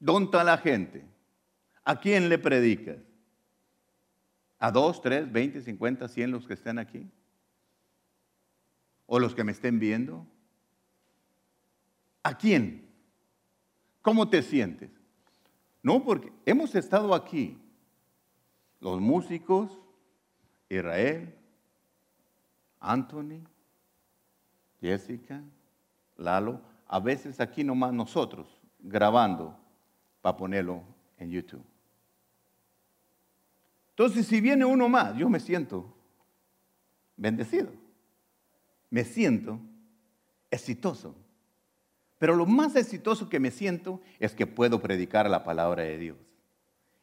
[0.01, 1.05] ¿Dónde está la gente?
[1.85, 2.97] ¿A quién le predicas?
[4.59, 7.09] ¿A dos, tres, veinte, cincuenta, cien los que estén aquí?
[9.07, 10.27] ¿O los que me estén viendo?
[12.25, 12.91] ¿A quién?
[14.03, 14.91] ¿Cómo te sientes?
[15.81, 17.57] No, porque hemos estado aquí,
[18.81, 19.79] los músicos,
[20.69, 21.33] Israel,
[22.81, 23.43] Anthony,
[24.81, 25.43] Jessica,
[26.17, 28.47] Lalo, a veces aquí nomás nosotros
[28.79, 29.59] grabando
[30.21, 30.83] para ponerlo
[31.19, 31.65] en YouTube.
[33.91, 35.95] Entonces, si viene uno más, yo me siento
[37.17, 37.71] bendecido.
[38.91, 39.59] Me siento
[40.51, 41.15] exitoso.
[42.19, 46.17] Pero lo más exitoso que me siento es que puedo predicar la palabra de Dios.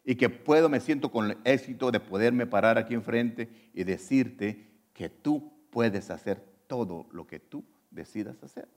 [0.05, 4.69] y que puedo, me siento con el éxito de poderme parar aquí enfrente y decirte
[4.93, 8.69] que tú puedes hacer todo lo que tú decidas hacer.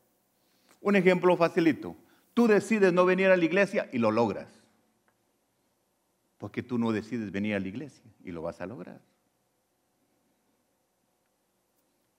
[0.80, 1.94] Un ejemplo facilito.
[2.32, 4.48] Tú decides no venir a la iglesia y lo logras.
[6.38, 9.00] Porque tú no decides venir a la iglesia y lo vas a lograr.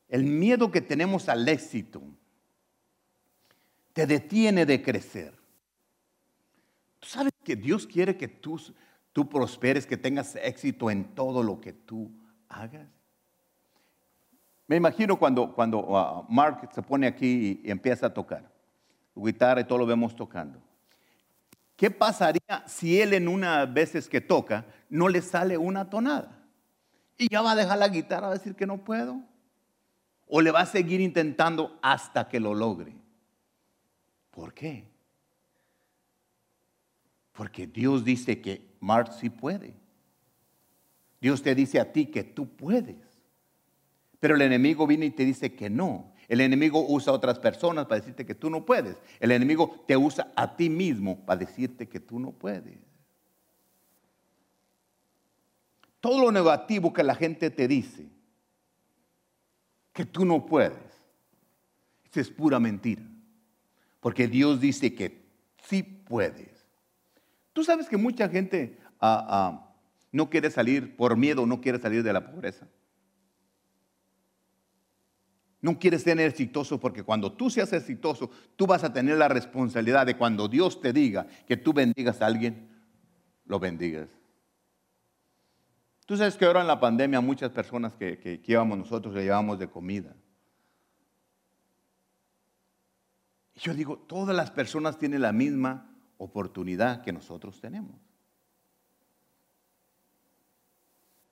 [0.09, 2.01] El miedo que tenemos al éxito
[3.93, 5.33] te detiene de crecer.
[6.99, 8.61] Tú sabes que Dios quiere que tú,
[9.11, 12.11] tú prosperes, que tengas éxito en todo lo que tú
[12.47, 12.96] hagas.
[14.67, 18.57] Me imagino cuando, cuando uh, Mark se pone aquí y empieza a tocar
[19.25, 20.61] guitarra y todo lo vemos tocando.
[21.75, 26.43] ¿Qué pasaría si él en una veces que toca no le sale una tonada?
[27.17, 29.21] Y ya va a dejar la guitarra a decir que no puedo.
[30.27, 32.93] O le va a seguir intentando hasta que lo logre.
[34.31, 34.87] ¿Por qué?
[37.31, 39.75] Porque Dios dice que Mark sí puede.
[41.21, 43.06] Dios te dice a ti que tú puedes.
[44.27, 46.13] Pero el enemigo viene y te dice que no.
[46.27, 48.97] El enemigo usa a otras personas para decirte que tú no puedes.
[49.21, 52.77] El enemigo te usa a ti mismo para decirte que tú no puedes.
[56.01, 58.05] Todo lo negativo que la gente te dice,
[59.93, 60.73] que tú no puedes,
[62.13, 63.03] es pura mentira.
[64.01, 65.23] Porque Dios dice que
[65.63, 66.67] sí puedes.
[67.53, 69.73] Tú sabes que mucha gente ah, ah,
[70.11, 72.67] no quiere salir, por miedo, no quiere salir de la pobreza.
[75.61, 80.05] No quieres ser exitoso porque cuando tú seas exitoso, tú vas a tener la responsabilidad
[80.05, 82.69] de cuando Dios te diga que tú bendigas a alguien,
[83.45, 84.07] lo bendigas.
[86.05, 89.59] Tú sabes que ahora en la pandemia muchas personas que, que, llevamos nosotros le llevamos
[89.59, 90.15] de comida.
[93.55, 98.06] Y yo digo, todas las personas tienen la misma oportunidad que nosotros tenemos.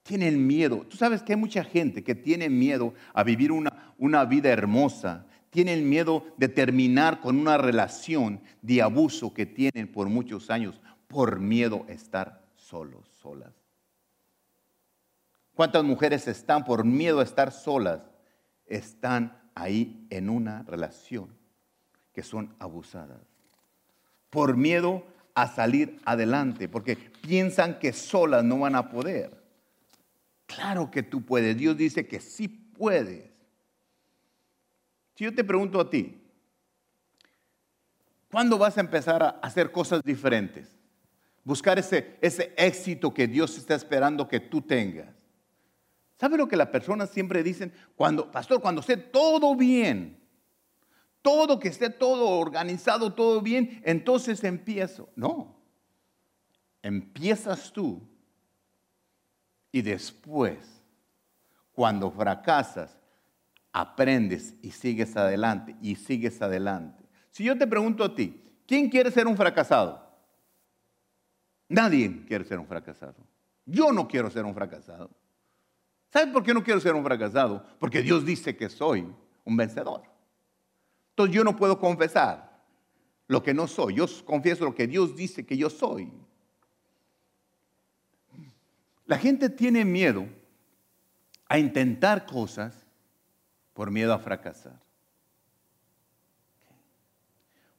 [0.06, 0.86] Tienen miedo.
[0.88, 5.26] Tú sabes que hay mucha gente que tiene miedo a vivir una, una vida hermosa.
[5.49, 11.39] Tienen miedo de terminar con una relación de abuso que tienen por muchos años por
[11.39, 13.51] miedo a estar solos, solas.
[15.56, 18.01] ¿Cuántas mujeres están por miedo a estar solas?
[18.68, 21.30] Están ahí en una relación
[22.14, 23.22] que son abusadas.
[24.30, 25.03] Por miedo
[25.34, 29.44] a salir adelante, porque piensan que solas no van a poder.
[30.45, 31.57] Claro que tú puedes.
[31.57, 33.31] Dios dice que sí puedes.
[35.15, 36.21] Si yo te pregunto a ti,
[38.29, 40.77] ¿cuándo vas a empezar a hacer cosas diferentes?
[41.43, 45.13] Buscar ese, ese éxito que Dios está esperando que tú tengas.
[46.17, 47.73] ¿Sabe lo que las personas siempre dicen?
[47.95, 50.19] Cuando, pastor, cuando esté todo bien,
[51.21, 55.09] todo que esté todo organizado, todo bien, entonces empiezo.
[55.15, 55.59] No,
[56.81, 58.14] empiezas tú
[59.76, 60.82] y después,
[61.73, 62.97] cuando fracasas,
[63.73, 67.03] aprendes y sigues adelante y sigues adelante.
[67.30, 70.01] Si yo te pregunto a ti, ¿quién quiere ser un fracasado?
[71.67, 73.17] Nadie quiere ser un fracasado.
[73.65, 75.09] Yo no quiero ser un fracasado.
[76.09, 77.65] ¿Sabes por qué no quiero ser un fracasado?
[77.78, 79.13] Porque Dios dice que soy
[79.43, 80.03] un vencedor.
[81.09, 82.63] Entonces yo no puedo confesar
[83.28, 83.95] lo que no soy.
[83.95, 86.13] Yo confieso lo que Dios dice que yo soy.
[89.06, 90.28] La gente tiene miedo
[91.47, 92.74] a intentar cosas
[93.74, 94.80] por miedo a fracasar.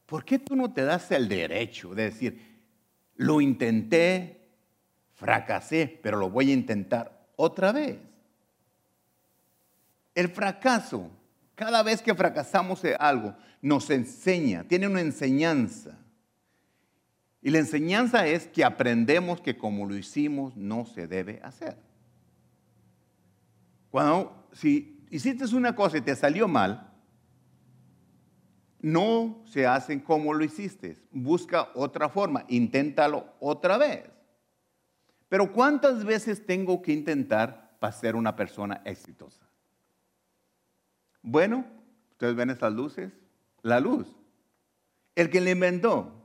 [0.07, 2.57] ¿Por qué tú no te das el derecho de decir,
[3.17, 4.49] lo intenté,
[5.15, 7.99] fracasé, pero lo voy a intentar otra vez?
[10.15, 11.11] El fracaso,
[11.57, 15.99] cada vez que fracasamos en algo, nos enseña, tiene una enseñanza.
[17.47, 21.77] Y la enseñanza es que aprendemos que como lo hicimos no se debe hacer.
[23.89, 26.93] Cuando, si hiciste una cosa y te salió mal,
[28.81, 30.99] no se hacen como lo hiciste.
[31.13, 34.11] Busca otra forma, inténtalo otra vez.
[35.29, 39.49] Pero ¿cuántas veces tengo que intentar para ser una persona exitosa?
[41.23, 41.65] Bueno,
[42.11, 43.13] ustedes ven esas luces,
[43.63, 44.17] la luz.
[45.15, 46.16] El que le inventó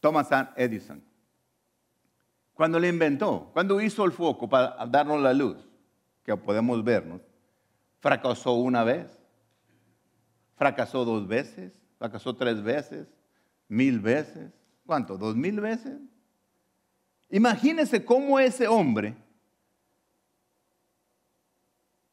[0.00, 1.02] Thomas Edison.
[2.54, 5.56] Cuando le inventó, cuando hizo el foco para darnos la luz,
[6.24, 7.22] que podemos vernos,
[8.00, 9.18] fracasó una vez,
[10.56, 13.08] fracasó dos veces, fracasó tres veces,
[13.68, 14.50] mil veces.
[14.84, 15.16] ¿Cuánto?
[15.16, 15.98] ¿Dos mil veces?
[17.30, 19.16] Imagínese cómo ese hombre,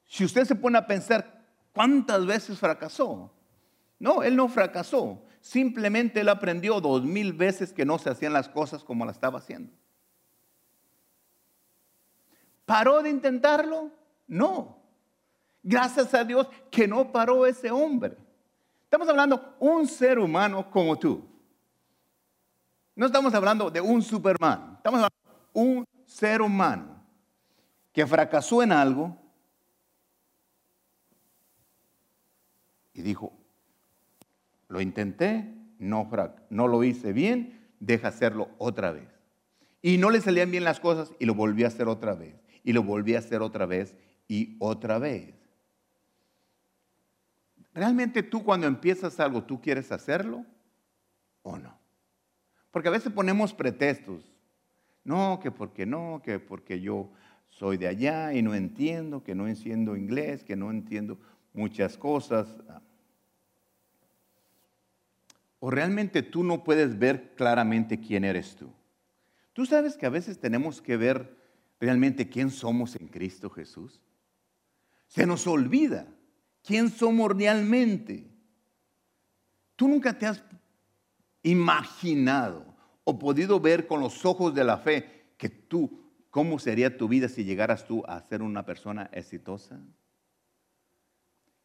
[0.06, 3.34] si usted se pone a pensar cuántas veces fracasó,
[4.00, 5.27] no, él no fracasó.
[5.42, 9.40] Simplemente él aprendió dos mil veces que no se hacían las cosas como las estaba
[9.40, 9.72] haciendo.
[12.66, 13.92] ¿Paró de intentarlo?
[14.28, 14.78] No.
[15.64, 18.18] Gracias a Dios que no paró ese hombre.
[18.84, 21.26] Estamos hablando un ser humano como tú.
[22.96, 24.74] No estamos hablando de un Superman.
[24.78, 27.04] Estamos hablando de un ser humano
[27.94, 29.16] que fracasó en algo
[32.94, 33.32] y dijo,
[34.68, 36.09] lo intenté, no,
[36.49, 39.07] no lo hice bien, deja hacerlo otra vez.
[39.82, 42.36] Y no le salían bien las cosas y lo volví a hacer otra vez.
[42.63, 43.95] Y lo volví a hacer otra vez
[44.28, 45.34] y otra vez.
[47.74, 50.45] ¿Realmente tú cuando empiezas algo, tú quieres hacerlo
[51.43, 51.78] o no?
[52.72, 54.34] Porque a veces ponemos pretextos.
[55.03, 57.09] No, que porque no, que porque yo
[57.49, 61.18] soy de allá y no entiendo, que no entiendo inglés, que no entiendo
[61.53, 62.47] muchas cosas.
[65.60, 68.72] O realmente tú no puedes ver claramente quién eres tú.
[69.53, 71.36] Tú sabes que a veces tenemos que ver
[71.80, 73.99] realmente quién somos en Cristo Jesús.
[75.08, 76.08] Se nos olvida
[76.64, 78.28] quién somos realmente.
[79.76, 80.43] Tú nunca te has
[81.43, 82.66] imaginado
[83.03, 87.30] o podido ver con los ojos de la fe que tú, cómo sería tu vida
[87.30, 89.80] si llegaras tú a ser una persona exitosa.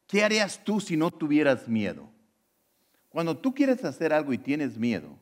[0.07, 2.09] ¿Qué harías tú si no tuvieras miedo?
[3.13, 5.15] Cuando tú quieres hacer algo y tienes miedo,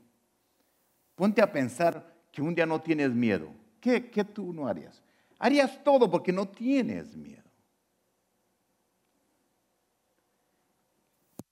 [1.14, 3.52] ponte a pensar que un día no tienes miedo.
[3.82, 5.04] ¿Qué, qué tú no harías?
[5.38, 7.44] Harías todo porque no tienes miedo.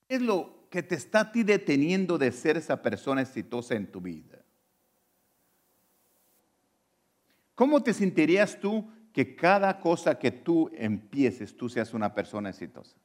[0.08, 3.92] ¿Qué es lo que te está a ti deteniendo de ser esa persona exitosa en
[3.92, 4.40] tu vida?
[7.54, 12.96] ¿Cómo te sentirías tú que cada cosa que tú empieces, tú seas una persona exitosa?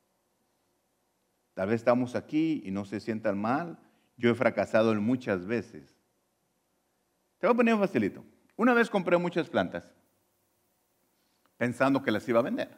[1.54, 3.78] Tal vez estamos aquí y no se sientan mal.
[4.16, 5.96] Yo he fracasado en muchas veces.
[7.38, 8.24] Te voy a poner un facilito.
[8.56, 9.92] Una vez compré muchas plantas
[11.56, 12.76] pensando que las iba a vender.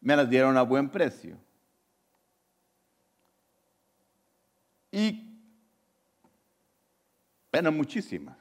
[0.00, 1.38] Me las dieron a buen precio.
[4.90, 5.40] Y
[7.52, 8.36] eran muchísimas.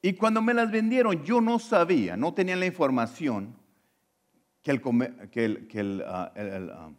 [0.00, 3.54] Y cuando me las vendieron, yo no sabía, no tenía la información
[4.62, 4.80] que, el
[5.30, 6.90] que el- que ah, el- ah,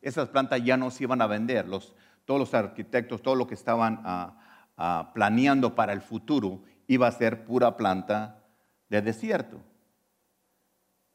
[0.00, 1.68] esas plantas ya no se iban a vender.
[1.68, 1.94] Los,
[2.24, 7.44] todos los arquitectos, todo lo que estaban ah, planeando para el futuro iba a ser
[7.44, 8.42] pura planta
[8.88, 9.60] de desierto.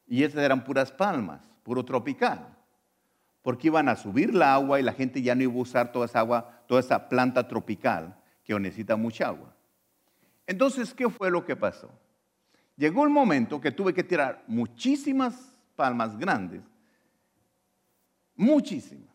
[0.06, 2.54] Y esas eran puras palmas, puro tropical.
[3.42, 6.06] Porque iban a subir la agua y la gente ya no iba a usar toda
[6.06, 9.52] esa agua, toda esa planta tropical que necesita mucha agua.
[10.46, 11.90] Entonces, ¿qué fue lo que pasó?
[12.76, 16.62] Llegó el momento que tuve que tirar muchísimas palmas grandes,
[18.34, 19.14] muchísimas.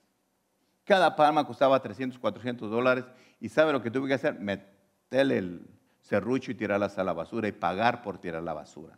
[0.86, 3.06] Cada palma costaba 300, 400 dólares.
[3.40, 4.40] ¿Y sabe lo que tuve que hacer?
[4.40, 5.68] Meterle el
[6.02, 8.98] serrucho y tirarlas a la basura y pagar por tirar la basura.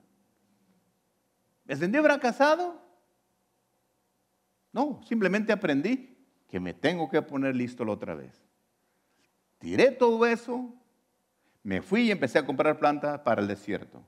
[1.66, 2.82] ¿Me sentí fracasado?
[4.72, 6.18] No, simplemente aprendí
[6.50, 8.44] que me tengo que poner listo la otra vez.
[9.60, 10.74] Tiré todo eso,
[11.62, 14.04] me fui y empecé a comprar plantas para el desierto.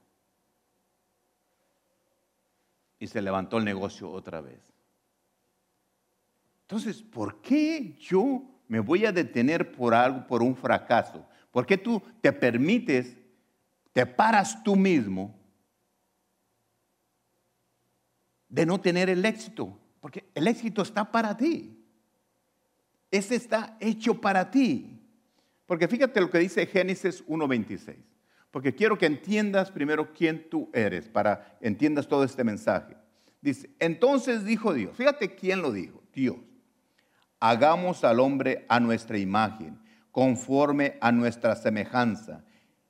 [3.05, 4.59] Y se levantó el negocio otra vez.
[6.61, 11.23] Entonces, ¿por qué yo me voy a detener por algo, por un fracaso?
[11.51, 13.15] ¿Por qué tú te permites,
[13.93, 15.39] te paras tú mismo
[18.49, 19.77] de no tener el éxito?
[20.01, 21.85] Porque el éxito está para ti.
[23.11, 24.99] Ese está hecho para ti.
[25.67, 28.14] Porque fíjate lo que dice Génesis 1.26.
[28.55, 32.95] Porque quiero que entiendas primero quién tú eres, para entiendas todo este mensaje.
[33.41, 36.37] Dice, entonces dijo Dios, fíjate quién lo dijo, Dios,
[37.41, 39.77] hagamos al hombre a nuestra imagen,
[40.09, 42.45] conforme a nuestra semejanza,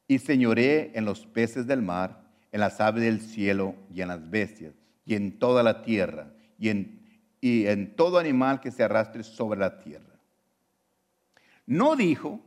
[0.08, 4.30] y señoré en los peces del mar, en las aves del cielo y en las
[4.30, 9.80] bestias, y en toda la tierra, y en todo animal que se arrastre sobre la
[9.80, 10.20] tierra.
[11.66, 12.40] No dijo,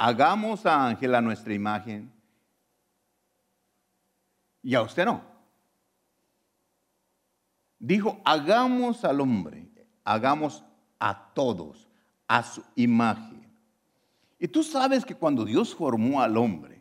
[0.00, 2.10] hagamos a Ángel a nuestra imagen
[4.62, 5.22] y a usted no.
[7.78, 9.70] Dijo, hagamos al hombre,
[10.02, 10.64] hagamos
[10.98, 11.86] a todos
[12.26, 13.46] a su imagen.
[14.38, 16.80] Y tú sabes que cuando Dios formó al hombre.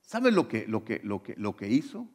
[0.00, 2.06] ¿Sabes lo que, lo que, lo que, lo que hizo?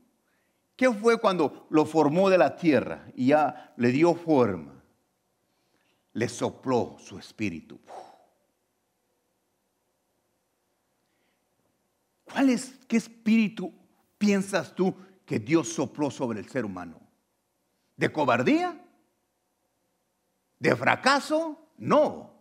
[0.75, 4.83] ¿Qué fue cuando lo formó de la tierra y ya le dio forma?
[6.13, 7.79] Le sopló su espíritu.
[12.31, 13.73] ¿Cuál es, qué espíritu
[14.17, 16.99] piensas tú que Dios sopló sobre el ser humano?
[17.95, 18.79] ¿De cobardía?
[20.59, 21.71] ¿De fracaso?
[21.77, 22.33] No.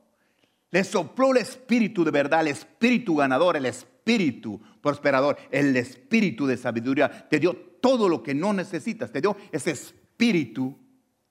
[0.70, 6.56] Le sopló el espíritu de verdad, el espíritu ganador, el espíritu prosperador, el espíritu de
[6.56, 7.28] sabiduría.
[7.28, 9.12] Te dio todo lo que no necesitas.
[9.12, 10.76] Te dio ese espíritu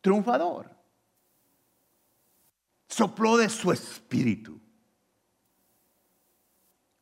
[0.02, 0.72] triunfador.
[2.88, 4.60] Sopló de su espíritu.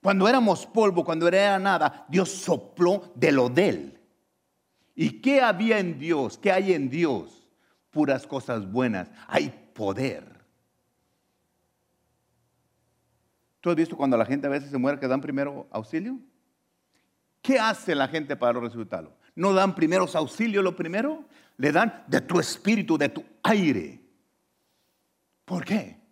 [0.04, 4.00] Cuando éramos polvo, cuando era nada, Dios sopló de lo de él.
[4.96, 6.38] ¿Y qué había en Dios?
[6.38, 7.48] ¿Qué hay en Dios?
[7.90, 9.10] Puras cosas buenas.
[9.30, 10.26] Hay poder.
[13.62, 16.20] ¿Tú has visto cuando la gente a veces se muere que dan primero auxilio?
[17.42, 19.14] ¿Qué hace la gente para resucitarlo?
[19.36, 21.24] ¿No dan primeros auxilios lo primero?
[21.56, 24.02] Le dan de tu espíritu, de tu aire.
[25.46, 26.03] ¿Por qué?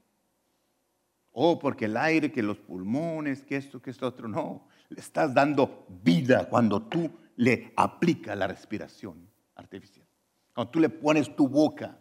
[1.34, 4.68] Oh, porque el aire, que los pulmones, que esto, que esto otro, no.
[4.90, 10.06] Le estás dando vida cuando tú le aplicas la respiración artificial.
[10.54, 11.98] Cuando tú le pones tu boca.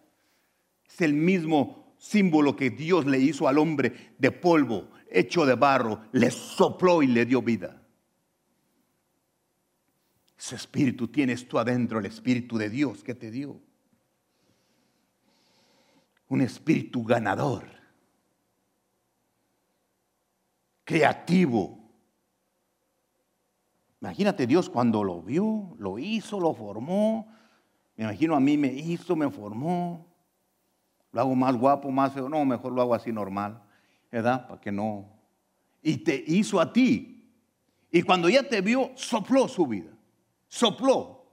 [0.89, 6.03] Es el mismo símbolo que Dios le hizo al hombre de polvo, hecho de barro,
[6.13, 7.81] le sopló y le dio vida.
[10.37, 13.61] Ese espíritu tienes tú adentro, el espíritu de Dios que te dio.
[16.29, 17.67] Un espíritu ganador,
[20.91, 21.79] creativo.
[24.01, 27.33] Imagínate Dios cuando lo vio, lo hizo, lo formó.
[27.95, 30.05] Me imagino a mí me hizo, me formó.
[31.13, 32.29] Lo hago más guapo, más feo.
[32.29, 33.63] No, mejor lo hago así normal,
[34.11, 34.49] ¿verdad?
[34.49, 35.09] Para que no.
[35.81, 37.33] Y te hizo a ti.
[37.93, 39.93] Y cuando ya te vio, sopló su vida.
[40.49, 41.25] Sopló.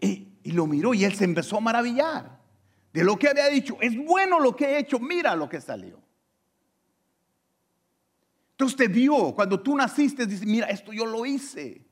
[0.00, 2.40] Y, y lo miró y él se empezó a maravillar
[2.92, 3.76] de lo que había dicho.
[3.80, 6.05] Es bueno lo que he hecho, mira lo que salió.
[8.56, 11.86] Entonces te vio, cuando tú naciste, dice, mira, esto yo lo hice.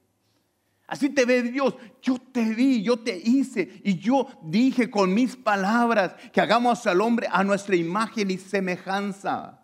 [0.86, 1.74] Así te ve Dios.
[2.00, 7.02] Yo te vi, yo te hice y yo dije con mis palabras que hagamos al
[7.02, 9.60] hombre a nuestra imagen y semejanza.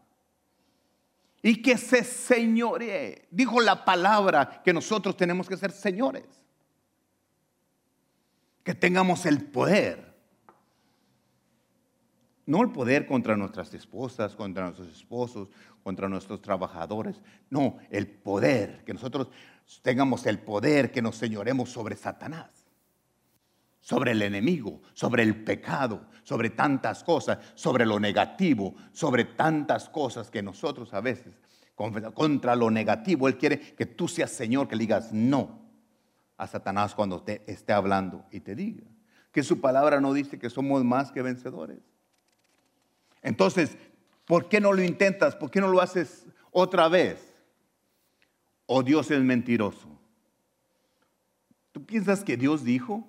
[1.42, 3.28] Y que se señoree.
[3.30, 6.26] Dijo la palabra que nosotros tenemos que ser señores.
[8.62, 10.09] Que tengamos el poder.
[12.50, 15.50] No el poder contra nuestras esposas, contra nuestros esposos,
[15.84, 17.22] contra nuestros trabajadores.
[17.48, 18.82] No, el poder.
[18.84, 19.28] Que nosotros
[19.82, 22.50] tengamos el poder, que nos señoremos sobre Satanás,
[23.78, 30.28] sobre el enemigo, sobre el pecado, sobre tantas cosas, sobre lo negativo, sobre tantas cosas
[30.28, 31.38] que nosotros a veces,
[31.76, 35.70] contra lo negativo, Él quiere que tú seas Señor, que le digas no
[36.36, 38.88] a Satanás cuando te esté hablando y te diga
[39.30, 41.78] que su palabra no dice que somos más que vencedores.
[43.22, 43.76] Entonces,
[44.24, 45.36] ¿por qué no lo intentas?
[45.36, 47.34] ¿Por qué no lo haces otra vez?
[48.66, 49.88] ¿O Dios es mentiroso?
[51.72, 53.06] ¿Tú piensas que Dios dijo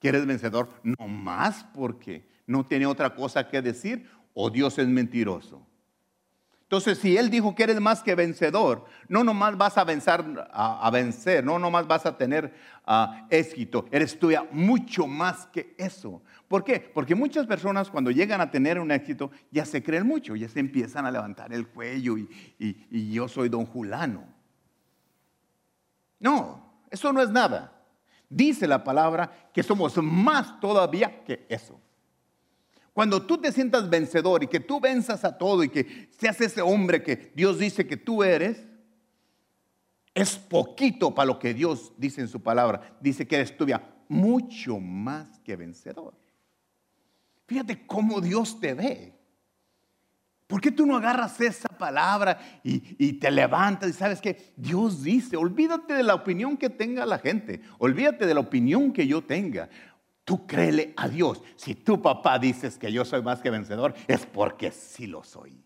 [0.00, 4.08] que eres vencedor no más porque no tiene otra cosa que decir?
[4.34, 5.67] ¿O Dios es mentiroso?
[6.68, 11.58] Entonces, si Él dijo que eres más que vencedor, no nomás vas a vencer, no
[11.58, 12.52] nomás vas a tener
[12.84, 16.20] ah, éxito, eres tuya mucho más que eso.
[16.46, 16.78] ¿Por qué?
[16.92, 20.60] Porque muchas personas cuando llegan a tener un éxito ya se creen mucho, ya se
[20.60, 24.24] empiezan a levantar el cuello y, y- y yo soy don Julano.
[26.20, 27.72] No, eso no es nada.
[28.28, 31.80] Dice la palabra que somos más todavía que eso.
[32.98, 36.60] Cuando tú te sientas vencedor y que tú venzas a todo y que seas ese
[36.60, 38.66] hombre que Dios dice que tú eres,
[40.14, 42.98] es poquito para lo que Dios dice en su palabra.
[43.00, 46.12] Dice que eres tuya mucho más que vencedor.
[47.46, 49.14] Fíjate cómo Dios te ve.
[50.48, 55.04] ¿Por qué tú no agarras esa palabra y, y te levantas y sabes que Dios
[55.04, 59.22] dice, olvídate de la opinión que tenga la gente, olvídate de la opinión que yo
[59.22, 59.68] tenga.
[60.28, 61.42] Tú créele a Dios.
[61.56, 65.64] Si tu papá dices que yo soy más que vencedor, es porque sí lo soy.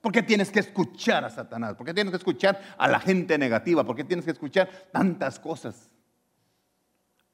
[0.00, 1.74] ¿Por qué tienes que escuchar a Satanás?
[1.74, 3.84] ¿Por qué tienes que escuchar a la gente negativa?
[3.84, 5.90] ¿Por qué tienes que escuchar tantas cosas?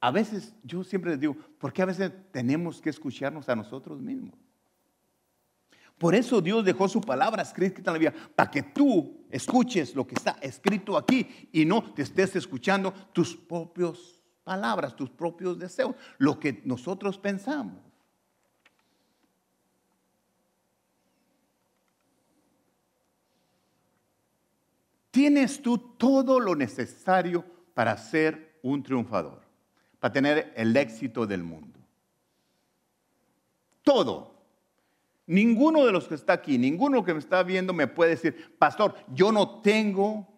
[0.01, 4.01] A veces, yo siempre les digo, ¿por qué a veces tenemos que escucharnos a nosotros
[4.01, 4.35] mismos?
[5.97, 10.05] Por eso Dios dejó su palabra escrita en la Biblia, para que tú escuches lo
[10.05, 14.16] que está escrito aquí y no te estés escuchando tus propias
[14.47, 17.83] palabras, tus propios deseos, lo que nosotros pensamos.
[25.11, 27.45] Tienes tú todo lo necesario
[27.75, 29.43] para ser un triunfador,
[29.99, 31.81] para tener el éxito del mundo.
[33.83, 34.33] Todo.
[35.27, 38.95] Ninguno de los que está aquí, ninguno que me está viendo me puede decir, pastor,
[39.13, 40.29] yo no tengo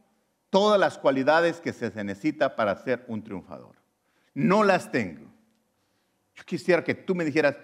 [0.48, 3.78] todas las cualidades que se necesita para ser un triunfador.
[4.39, 5.26] No las tengo.
[6.36, 7.57] Yo quisiera que tú me dijeras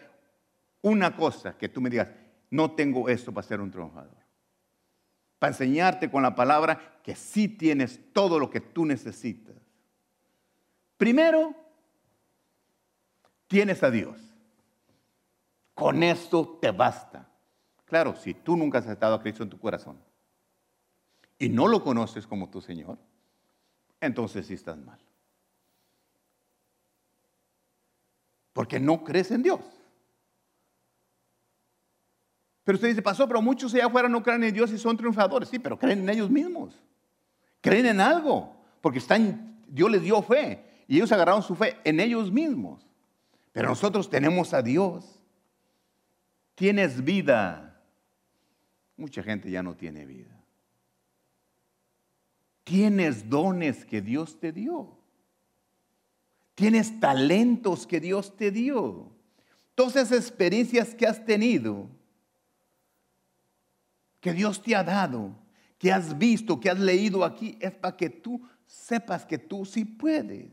[0.82, 2.08] una cosa, que tú me digas,
[2.50, 4.16] no tengo esto para ser un triunfador.
[5.38, 9.54] para enseñarte con la palabra que sí tienes todo lo que tú necesitas.
[10.96, 11.54] Primero,
[13.46, 14.20] tienes a Dios.
[15.74, 17.28] Con esto te basta.
[17.84, 19.96] Claro, si tú nunca has aceptado a Cristo en tu corazón
[21.38, 22.98] y no lo conoces como tu Señor,
[24.00, 25.03] entonces sí estás mal.
[28.54, 29.60] Porque no crees en Dios.
[32.62, 35.50] Pero usted dice, pasó, pero muchos allá afuera no creen en Dios y son triunfadores.
[35.50, 36.80] Sí, pero creen en ellos mismos.
[37.60, 38.56] Creen en algo.
[38.80, 40.64] Porque están, Dios les dio fe.
[40.88, 42.86] Y ellos agarraron su fe en ellos mismos.
[43.52, 45.20] Pero nosotros tenemos a Dios.
[46.54, 47.82] Tienes vida.
[48.96, 50.40] Mucha gente ya no tiene vida.
[52.62, 55.03] Tienes dones que Dios te dio.
[56.54, 59.10] Tienes talentos que Dios te dio.
[59.74, 61.88] Todas esas experiencias que has tenido,
[64.20, 65.34] que Dios te ha dado,
[65.78, 69.84] que has visto, que has leído aquí, es para que tú sepas que tú sí
[69.84, 70.48] puedes.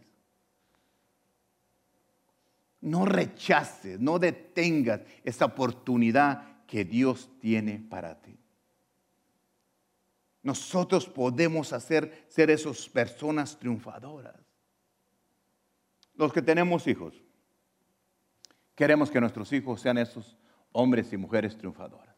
[2.82, 8.36] No rechaces, no detengas esa oportunidad que Dios tiene para ti.
[10.42, 14.51] Nosotros podemos hacer ser esas personas triunfadoras.
[16.16, 17.22] Los que tenemos hijos,
[18.76, 20.38] queremos que nuestros hijos sean esos
[20.72, 22.16] hombres y mujeres triunfadoras.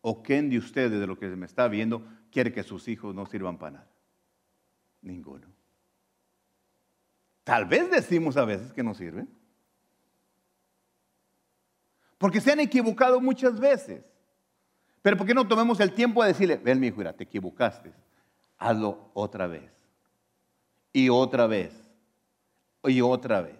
[0.00, 3.26] ¿O quién de ustedes, de lo que me está viendo, quiere que sus hijos no
[3.26, 3.90] sirvan para nada?
[5.00, 5.46] Ninguno.
[7.44, 9.28] Tal vez decimos a veces que no sirven.
[12.18, 14.04] Porque se han equivocado muchas veces.
[15.02, 17.92] Pero ¿por qué no tomemos el tiempo de decirle, ven mi hijo, mira, te equivocaste,
[18.58, 19.72] hazlo otra vez.
[20.92, 21.81] Y otra vez.
[22.84, 23.58] Y otra vez.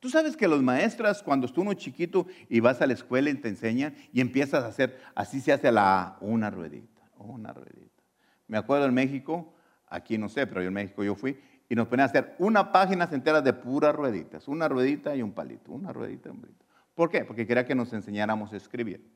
[0.00, 3.34] Tú sabes que los maestras, cuando tú uno chiquito y vas a la escuela y
[3.34, 8.02] te enseñan y empiezas a hacer, así se hace la una ruedita, una ruedita.
[8.46, 9.54] Me acuerdo en México,
[9.88, 12.70] aquí no sé, pero yo en México yo fui, y nos ponían a hacer una
[12.70, 16.64] página entera de puras rueditas, una ruedita y un palito, una ruedita y un palito.
[16.94, 17.24] ¿Por qué?
[17.24, 19.10] Porque quería que nos enseñáramos a escribir.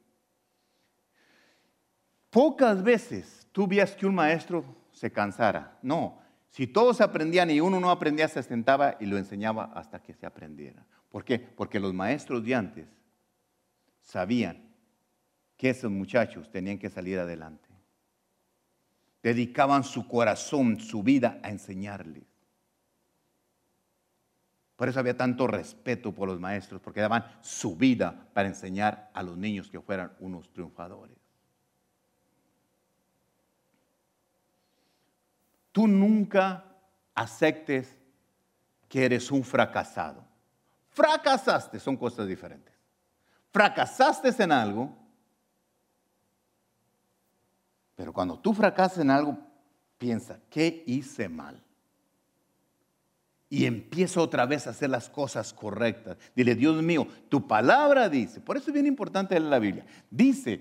[2.31, 5.79] Pocas veces tú vías que un maestro se cansara.
[5.83, 6.19] No,
[6.59, 10.27] si todos aprendían y uno no aprendía, se sentaba y lo enseñaba hasta que se
[10.27, 10.85] aprendiera.
[11.09, 11.39] ¿Por qué?
[11.39, 12.89] Porque los maestros de antes
[14.01, 14.69] sabían
[15.57, 17.69] que esos muchachos tenían que salir adelante.
[19.23, 22.27] Dedicaban su corazón, su vida a enseñarles.
[24.75, 29.23] Por eso había tanto respeto por los maestros, porque daban su vida para enseñar a
[29.23, 31.28] los niños que fueran unos triunfadores.
[35.79, 36.65] Tú nunca
[37.15, 37.97] aceptes
[38.89, 40.25] que eres un fracasado.
[40.89, 42.75] Fracasaste, son cosas diferentes.
[43.53, 44.93] Fracasaste en algo,
[47.95, 49.39] pero cuando tú fracasas en algo,
[49.99, 51.63] piensa, ¿qué hice mal?
[53.49, 56.19] y empieza otra vez a hacer las cosas correctas.
[56.35, 60.61] Dile, Dios mío, tu palabra dice, por eso es bien importante la Biblia, dice,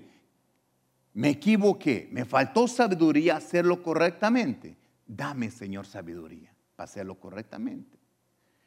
[1.12, 4.76] me equivoqué, me faltó sabiduría hacerlo correctamente.
[5.08, 7.98] Dame, Señor, sabiduría para hacerlo correctamente.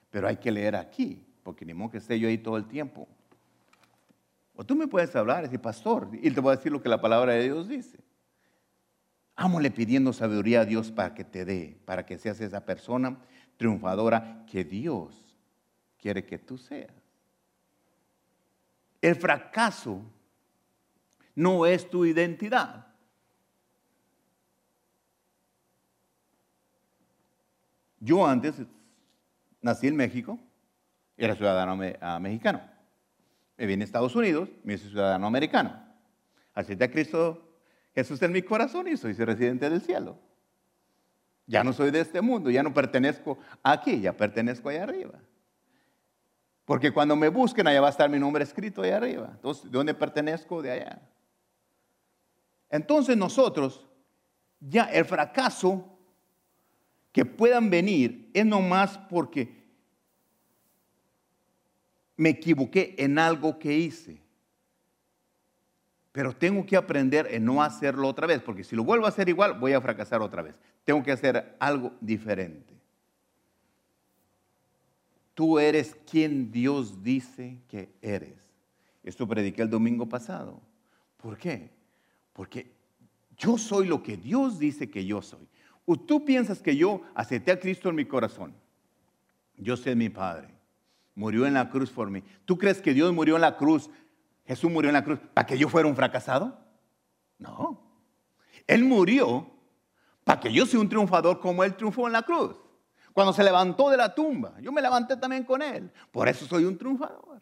[0.10, 3.08] Pero hay que leer aquí, porque ni modo que esté yo ahí todo el tiempo.
[4.56, 7.00] O tú me puedes hablar, decir, pastor, y te voy a decir lo que la
[7.00, 8.00] palabra de Dios dice.
[9.36, 13.18] Ámole pidiendo sabiduría a Dios para que te dé, para que seas esa persona
[13.56, 15.24] triunfadora que Dios
[15.98, 16.92] quiere que tú seas.
[19.00, 20.02] El fracaso
[21.36, 22.91] no es tu identidad.
[28.02, 28.56] Yo antes
[29.62, 30.40] nací en México,
[31.16, 32.62] era ciudadano ah, mexicano.
[33.56, 35.86] Me vine a Estados Unidos, me hice ciudadano americano.
[36.56, 37.48] Acepté a Cristo
[37.94, 40.18] Jesús en mi corazón y soy residente del cielo.
[41.46, 45.20] Ya no soy de este mundo, ya no pertenezco aquí, ya pertenezco allá arriba.
[46.66, 49.30] Porque cuando me busquen, allá va a estar mi nombre escrito allá arriba.
[49.32, 50.62] Entonces, ¿de dónde pertenezco?
[50.62, 51.02] De allá.
[52.68, 53.86] Entonces nosotros,
[54.60, 55.91] ya el fracaso
[57.12, 59.62] que puedan venir es nomás porque
[62.16, 64.22] me equivoqué en algo que hice.
[66.12, 69.30] Pero tengo que aprender en no hacerlo otra vez, porque si lo vuelvo a hacer
[69.30, 70.56] igual, voy a fracasar otra vez.
[70.84, 72.74] Tengo que hacer algo diferente.
[75.34, 78.38] Tú eres quien Dios dice que eres.
[79.04, 80.62] Esto prediqué el domingo pasado.
[81.18, 81.70] ¿Por qué?
[82.34, 82.72] Porque
[83.38, 85.48] yo soy lo que Dios dice que yo soy.
[86.08, 88.54] Tú piensas que yo acepté a Cristo en mi corazón.
[89.58, 90.50] Yo sé mi Padre.
[91.16, 92.24] Murió en la cruz por mí.
[92.46, 93.90] ¿Tú crees que Dios murió en la cruz?
[94.46, 96.58] Jesús murió en la cruz para que yo fuera un fracasado?
[97.38, 97.82] No.
[98.68, 99.50] Él murió
[100.24, 102.56] para que yo sea un triunfador como Él triunfó en la cruz.
[103.14, 105.92] Cuando se levantó de la tumba, yo me levanté también con Él.
[106.12, 107.42] Por eso soy un triunfador.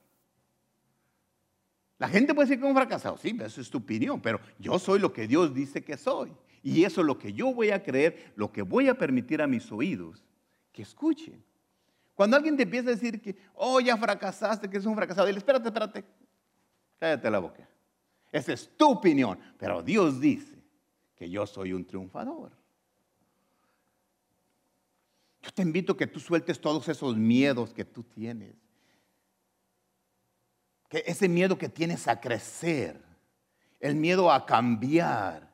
[1.99, 3.17] La gente puede decir que es un fracasado.
[3.17, 6.31] Sí, eso es tu opinión, pero yo soy lo que Dios dice que soy.
[6.61, 9.47] Y eso es lo que yo voy a creer, lo que voy a permitir a
[9.47, 10.23] mis oídos
[10.71, 11.43] que escuchen.
[12.15, 15.39] Cuando alguien te empieza a decir que, oh, ya fracasaste, que es un fracasado, dile,
[15.39, 16.05] espérate, espérate,
[16.99, 17.69] cállate la boca.
[18.31, 20.61] Esa es tu opinión, pero Dios dice
[21.15, 22.51] que yo soy un triunfador.
[25.41, 28.55] Yo te invito a que tú sueltes todos esos miedos que tú tienes.
[30.89, 33.01] Que ese miedo que tienes a crecer,
[33.79, 35.48] el miedo a cambiar,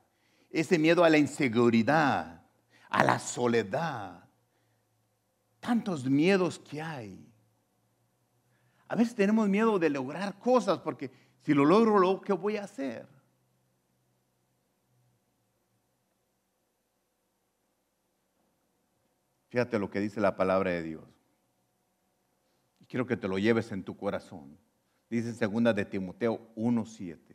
[0.60, 2.42] ese miedo a la inseguridad,
[2.90, 4.24] a la soledad.
[5.60, 7.30] Tantos miedos que hay.
[8.88, 12.64] A veces tenemos miedo de lograr cosas porque si lo logro, lo- ¿qué voy a
[12.64, 13.06] hacer?
[19.50, 21.04] Fíjate lo que dice la palabra de Dios.
[22.88, 24.58] Quiero que te lo lleves en tu corazón.
[25.10, 27.35] Dice segunda de Timoteo 1:7.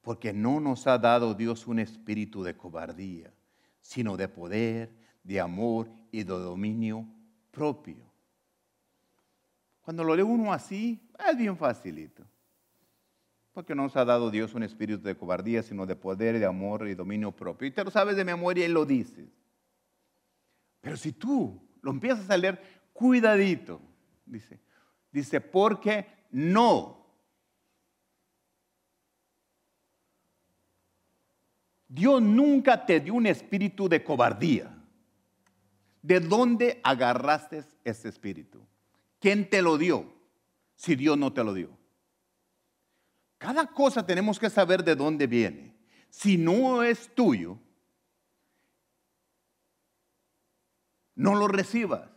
[0.00, 3.32] Porque no nos ha dado Dios un espíritu de cobardía,
[3.80, 4.90] sino de poder,
[5.22, 7.06] de amor y de dominio
[7.50, 8.10] propio.
[9.82, 12.24] Cuando lo lee uno así, es bien facilito.
[13.52, 16.86] Porque no nos ha dado Dios un espíritu de cobardía, sino de poder, de amor
[16.86, 17.66] y dominio propio.
[17.66, 19.28] Y te lo sabes de memoria y lo dices.
[20.80, 22.60] Pero si tú lo empiezas a leer,
[22.92, 23.80] cuidadito,
[24.24, 24.60] dice.
[25.10, 26.99] Dice, porque no.
[31.92, 34.72] Dios nunca te dio un espíritu de cobardía.
[36.00, 38.64] ¿De dónde agarraste ese espíritu?
[39.18, 40.06] ¿Quién te lo dio?
[40.76, 41.76] Si Dios no te lo dio.
[43.38, 45.74] Cada cosa tenemos que saber de dónde viene.
[46.10, 47.58] Si no es tuyo,
[51.16, 52.08] no lo recibas.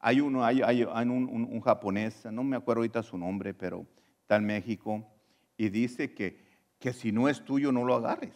[0.00, 3.86] Hay uno, hay, un- un japonés, no me acuerdo ahorita su nombre, pero
[4.22, 5.06] está en México,
[5.62, 6.40] y dice que,
[6.80, 8.34] que si no es tuyo, no lo agarres.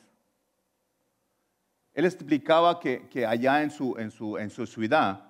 [1.92, 5.24] Él explicaba que, que allá en su, en su, en su ciudad,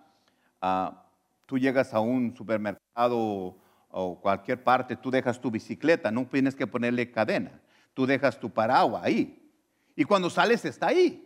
[0.60, 1.06] ah,
[1.46, 3.56] tú llegas a un supermercado
[3.88, 7.62] o, cualquier parte, tú dejas tu bicicleta, no tienes que ponerle cadena,
[7.94, 9.50] tú dejas tu paraguas ahí.
[9.94, 11.22] Y cuando sales está ahí.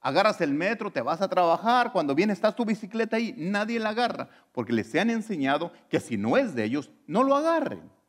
[0.00, 3.90] Agarras el metro, te vas a trabajar, cuando viene está tu bicicleta ahí, nadie la
[3.90, 8.01] agarra, porque les han enseñado que si no es de ellos, no lo agarren.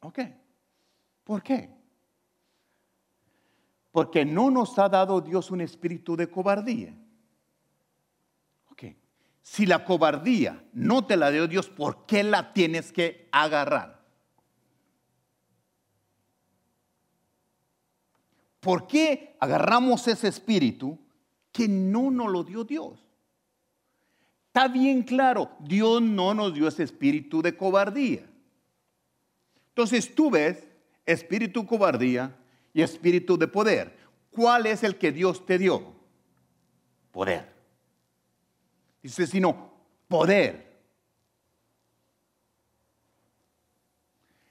[0.00, 0.18] ¿Ok?
[1.24, 1.70] ¿Por qué?
[3.92, 6.94] Porque no nos ha dado Dios un espíritu de cobardía.
[8.70, 8.84] Ok.
[9.42, 14.00] Si la cobardía no te la dio Dios, ¿por qué la tienes que agarrar?
[18.60, 20.98] ¿Por qué agarramos ese espíritu
[21.50, 23.02] que no nos lo dio Dios?
[24.48, 28.29] Está bien claro, Dios no nos dio ese espíritu de cobardía.
[29.70, 30.66] Entonces tú ves
[31.06, 32.36] espíritu cobardía
[32.72, 33.98] y espíritu de poder.
[34.30, 35.94] ¿Cuál es el que Dios te dio?
[37.10, 37.52] Poder.
[39.02, 39.72] Dice, sino
[40.08, 40.70] poder.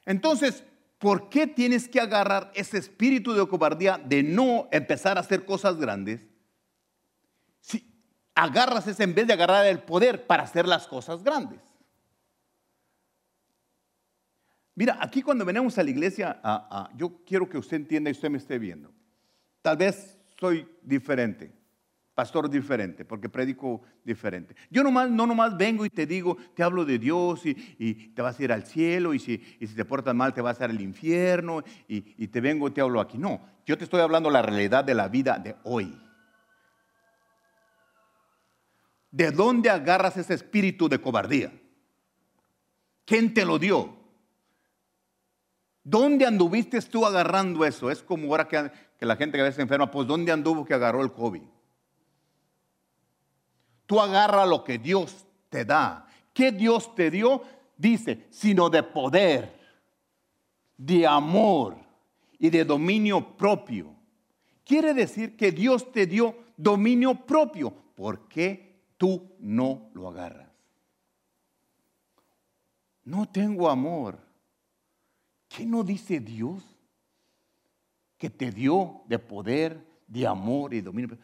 [0.05, 0.63] Entonces,
[0.97, 5.77] ¿por qué tienes que agarrar ese espíritu de cobardía de no empezar a hacer cosas
[5.77, 6.21] grandes?
[7.61, 7.85] Si
[8.33, 11.68] agarras en vez de agarrar el poder para hacer las cosas grandes.
[14.79, 18.13] Mira, aquí cuando venimos a la iglesia, ah, ah, yo quiero que usted entienda y
[18.13, 18.93] usted me esté viendo.
[19.61, 21.51] Tal vez soy diferente,
[22.15, 24.55] pastor diferente, porque predico diferente.
[24.69, 27.55] Yo nomás, no nomás vengo y te digo, te hablo de Dios y,
[28.15, 30.61] te vas a ir al cielo y si, y si te portas mal te vas
[30.61, 33.17] a ir al infierno y, y te vengo y te hablo aquí.
[33.17, 35.93] No, yo te estoy hablando la realidad de la vida de hoy.
[39.11, 41.51] ¿De dónde agarras ese espíritu de cobardía?
[43.03, 43.98] ¿Quién te lo dio?
[45.83, 47.89] ¿Dónde anduviste tú agarrando eso?
[47.89, 48.71] Es como ahora que,
[49.05, 51.41] la gente que a veces se enferma, pues ¿dónde anduvo que agarró el COVID?
[53.85, 56.05] Tú agarra lo que Dios te da.
[56.33, 57.41] ¿Qué Dios te dio?
[57.75, 59.57] Dice, sino de poder,
[60.77, 61.77] de amor
[62.37, 63.95] y de dominio propio.
[64.63, 67.73] Quiere decir que Dios te dio dominio propio.
[67.95, 70.49] ¿Por qué tú no lo agarras?
[73.03, 74.28] No tengo amor.
[75.49, 76.63] ¿Qué no dice Dios?
[78.17, 81.17] Que te dio de poder, de amor y dominio.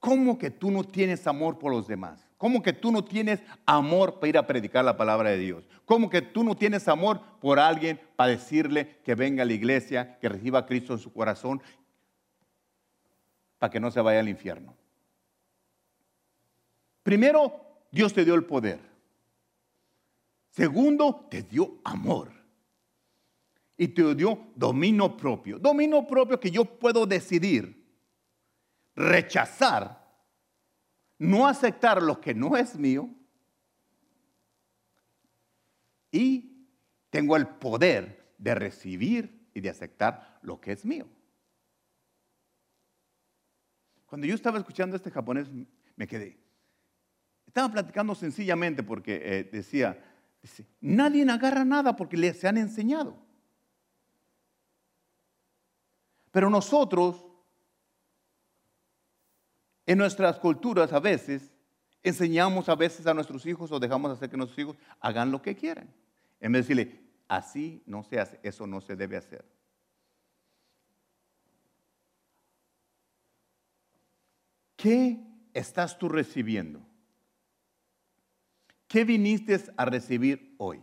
[0.00, 2.28] ¿Cómo que tú no tienes amor por los demás?
[2.36, 5.64] ¿Cómo que tú no tienes amor para ir a predicar la palabra de Dios?
[5.86, 10.18] ¿Cómo que tú no tienes amor por alguien para decirle que venga a la iglesia,
[10.18, 11.62] que reciba a Cristo en su corazón,
[13.58, 14.76] para que no se vaya al infierno?
[17.02, 18.80] Primero, Dios te dio el poder.
[20.50, 22.43] Segundo, te dio amor.
[23.76, 25.58] Y te dio dominio propio.
[25.58, 27.84] Dominio propio que yo puedo decidir
[28.94, 30.04] rechazar,
[31.18, 33.08] no aceptar lo que no es mío.
[36.10, 36.68] Y
[37.10, 41.08] tengo el poder de recibir y de aceptar lo que es mío.
[44.06, 45.48] Cuando yo estaba escuchando a este japonés,
[45.96, 46.38] me quedé.
[47.46, 50.00] Estaba platicando sencillamente porque eh, decía,
[50.40, 53.23] dice, nadie agarra nada porque les se han enseñado.
[56.34, 57.24] Pero nosotros,
[59.86, 61.54] en nuestras culturas a veces,
[62.02, 65.54] enseñamos a veces a nuestros hijos o dejamos hacer que nuestros hijos hagan lo que
[65.54, 65.88] quieran.
[66.40, 69.44] En vez de decirle, así no se hace, eso no se debe hacer.
[74.74, 76.84] ¿Qué estás tú recibiendo?
[78.88, 80.82] ¿Qué viniste a recibir hoy?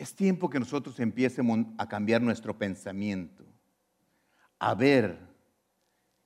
[0.00, 3.44] Es tiempo que nosotros empiecemos a cambiar nuestro pensamiento,
[4.58, 5.18] a ver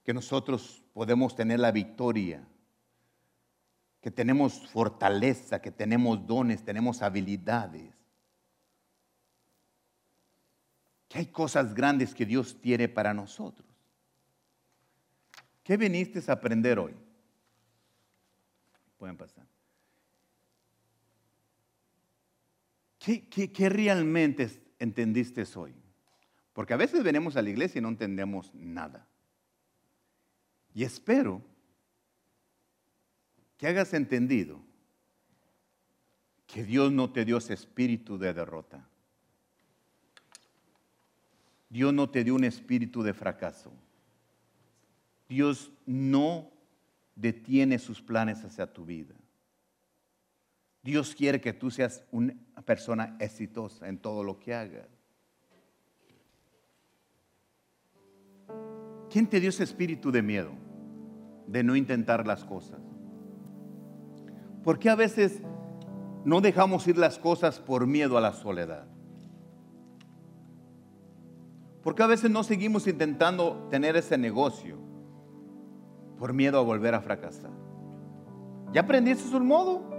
[0.04, 2.46] que nosotros podemos tener la victoria,
[4.00, 7.92] que tenemos fortaleza, que tenemos dones, tenemos habilidades,
[11.08, 13.68] que hay cosas grandes que Dios tiene para nosotros.
[15.64, 16.94] ¿Qué viniste a aprender hoy?
[18.98, 19.53] Pueden pasar.
[23.04, 24.48] ¿Qué, realmente
[24.78, 25.74] entendiste hoy?
[26.54, 29.06] Porque a veces venimos a la iglesia y no entendemos nada.
[30.72, 31.42] Y espero
[33.58, 34.62] que hagas entendido
[36.46, 38.88] que Dios no te dio ese espíritu de derrota.
[41.68, 43.70] Dios no te dio un espíritu de fracaso.
[45.28, 46.50] Dios no
[47.14, 49.14] detiene sus planes hacia tu vida.
[50.84, 52.34] Dios quiere que tú seas una
[52.66, 54.86] persona exitosa en todo lo que hagas.
[59.08, 60.50] ¿Quién te dio ese espíritu de miedo?
[61.46, 62.80] De no intentar las cosas.
[64.62, 65.40] ¿Por qué a veces
[66.26, 68.86] no dejamos ir las cosas por miedo a la soledad?
[71.82, 74.76] ¿Por qué a veces no seguimos intentando tener ese negocio?
[76.18, 77.50] Por miedo a volver a fracasar.
[78.72, 79.93] ¿Ya aprendiste un modo?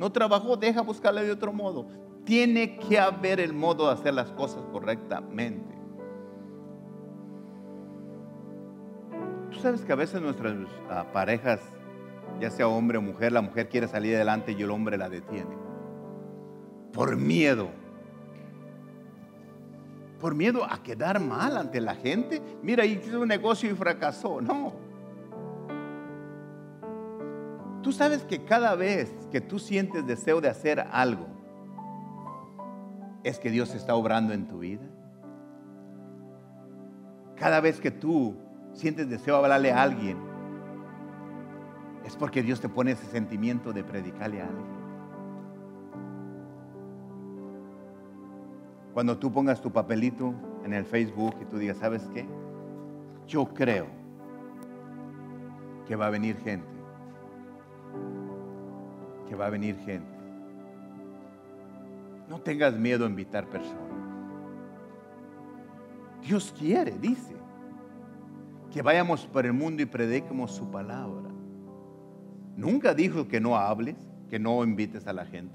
[0.00, 1.86] No trabajó, deja buscarle de otro modo.
[2.24, 5.74] Tiene que haber el modo de hacer las cosas correctamente.
[9.50, 10.56] Tú sabes que a veces nuestras
[10.88, 11.60] ah, parejas,
[12.40, 15.54] ya sea hombre o mujer, la mujer quiere salir adelante y el hombre la detiene.
[16.94, 17.68] Por miedo.
[20.18, 22.40] Por miedo a quedar mal ante la gente.
[22.62, 24.40] Mira, hizo un negocio y fracasó.
[24.40, 24.72] No.
[27.82, 31.26] Tú sabes que cada vez que tú sientes deseo de hacer algo,
[33.24, 34.86] es que Dios está obrando en tu vida.
[37.36, 38.36] Cada vez que tú
[38.74, 40.18] sientes deseo de hablarle a alguien,
[42.04, 44.80] es porque Dios te pone ese sentimiento de predicarle a alguien.
[48.92, 52.26] Cuando tú pongas tu papelito en el Facebook y tú digas, ¿sabes qué?
[53.26, 53.86] Yo creo
[55.86, 56.69] que va a venir gente.
[59.30, 60.10] Que va a venir gente.
[62.28, 63.78] No tengas miedo a invitar personas.
[66.20, 67.36] Dios quiere, dice,
[68.72, 71.30] que vayamos por el mundo y prediquemos su palabra.
[72.56, 73.96] Nunca dijo que no hables,
[74.28, 75.54] que no invites a la gente.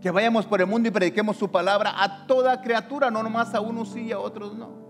[0.00, 3.60] Que vayamos por el mundo y prediquemos su palabra a toda criatura, no nomás a
[3.60, 4.85] unos sí y a otros no.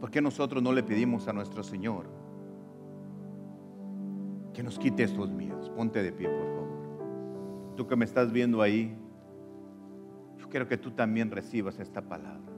[0.00, 2.06] ¿Por qué nosotros no le pedimos a nuestro Señor
[4.52, 5.70] que nos quite estos miedos?
[5.70, 7.74] Ponte de pie, por favor.
[7.76, 8.96] Tú que me estás viendo ahí,
[10.38, 12.52] yo quiero que tú también recibas esta palabra.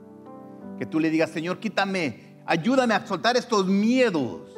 [0.79, 4.55] Que tú le digas, Señor, quítame, ayúdame a soltar estos miedos.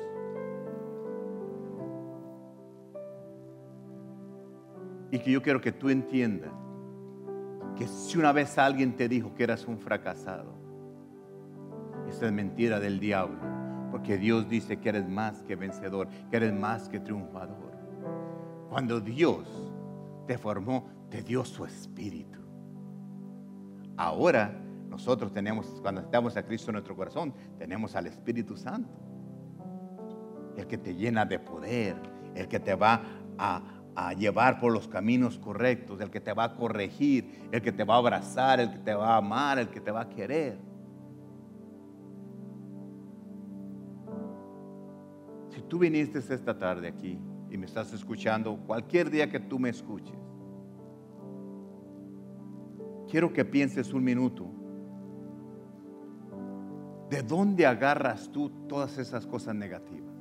[5.10, 6.52] Y que yo quiero que tú entiendas
[7.76, 10.59] que si una vez alguien te dijo que eras un fracasado,
[12.10, 13.38] esa es mentira del diablo.
[13.90, 17.72] Porque Dios dice que eres más que vencedor, que eres más que triunfador.
[18.68, 19.46] Cuando Dios
[20.26, 22.38] te formó, te dio su espíritu.
[23.96, 24.54] Ahora
[24.90, 28.90] Nosotros tenemos, cuando estamos a Cristo en nuestro corazón, tenemos al Espíritu Santo.
[30.56, 31.94] El que te llena de poder,
[32.34, 33.00] el que te va
[33.38, 37.84] a llevar por los caminos correctos, el que te va a corregir, el que te
[37.84, 40.58] va a abrazar, el que te va a amar, el que te va a querer.
[45.70, 47.18] Tú viniste esta tarde aquí
[47.48, 50.18] y me estás escuchando, cualquier día que tú me escuches,
[53.08, 54.46] quiero que pienses un minuto.
[57.08, 60.14] ¿De dónde agarras tú todas esas cosas negativas?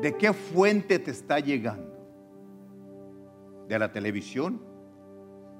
[0.00, 1.98] ¿De qué fuente te está llegando?
[3.68, 4.62] ¿De la televisión?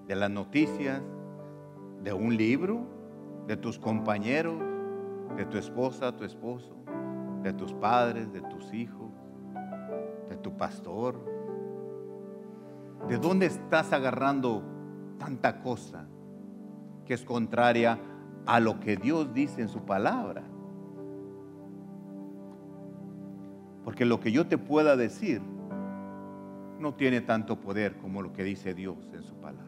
[0.06, 1.02] ¿De las noticias?
[2.02, 2.86] ¿De un libro?
[3.46, 4.58] ¿De tus compañeros?
[5.36, 6.79] ¿De tu esposa, tu esposo?
[7.42, 8.32] ¿De tus padres?
[8.32, 9.12] ¿De tus hijos?
[10.28, 11.24] ¿De tu pastor?
[13.08, 14.62] ¿De dónde estás agarrando
[15.18, 16.06] tanta cosa
[17.04, 17.98] que es contraria
[18.46, 20.42] a lo que Dios dice en su palabra?
[23.84, 25.40] Porque lo que yo te pueda decir
[26.78, 29.64] no tiene tanto poder como lo que dice Dios en su palabra.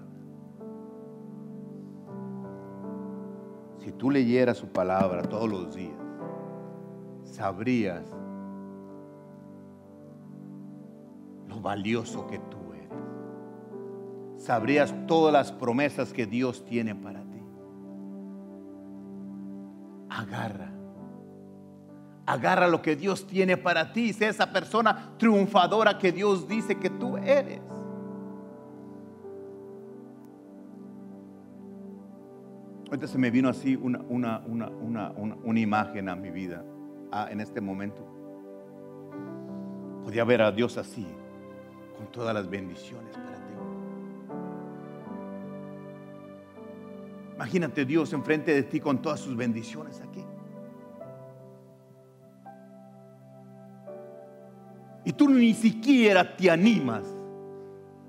[3.79, 6.02] Si tú leyeras su palabra todos los días,
[7.33, 8.05] sabrías
[11.49, 14.45] lo valioso que tú eres.
[14.45, 17.43] Sabrías todas las promesas que Dios tiene para ti.
[20.11, 20.73] Agarra
[22.25, 24.13] Agarra lo que Dios tiene para ti.
[24.13, 27.61] Sé esa persona triunfadora que Dios dice que tú eres.
[32.87, 36.63] Ahorita se me vino así una, una, una, una, imagen a mi vida
[37.31, 38.03] en este momento.
[40.05, 41.07] Podía ver a Dios así,
[41.97, 43.53] con todas las bendiciones para ti.
[47.35, 50.25] Imagínate Dios enfrente de ti con todas sus bendiciones aquí.
[55.05, 57.05] Y tú ni siquiera te animas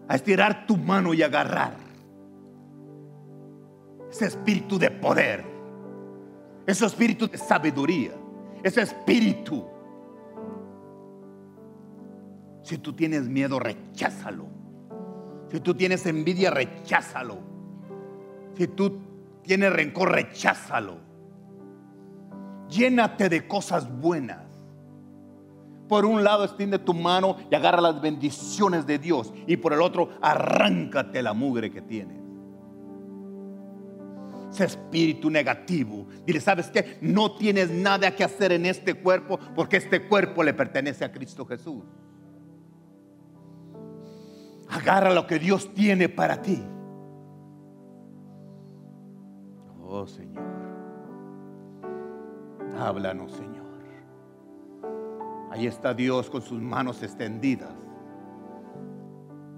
[0.08, 1.76] a estirar tu mano y agarrar
[4.12, 5.44] ese espíritu de poder,
[6.68, 8.12] ese espíritu de sabiduría,
[8.64, 9.66] ese espíritu.
[12.64, 14.48] Si tú tienes miedo, recházalo.
[15.52, 17.38] Si tú tienes envidia, recházalo.
[18.56, 19.00] Si tú
[19.44, 20.98] tienes rencor, recházalo.
[22.70, 24.42] Llénate de cosas buenas.
[25.90, 29.34] Por un lado extiende tu mano y agarra las bendiciones de Dios.
[29.46, 32.23] Y por el otro arráncate la mugre que tienes.
[34.54, 36.06] Ese espíritu negativo.
[36.26, 36.98] Dile, ¿sabes qué?
[37.02, 41.46] No tienes nada que hacer en este cuerpo porque este cuerpo le pertenece a Cristo
[41.46, 41.84] Jesús.
[44.70, 46.64] Agarra lo que Dios tiene para ti.
[49.82, 50.44] Oh Señor.
[52.78, 53.64] Háblanos, Señor.
[55.54, 57.70] Ahí está Dios con sus manos extendidas,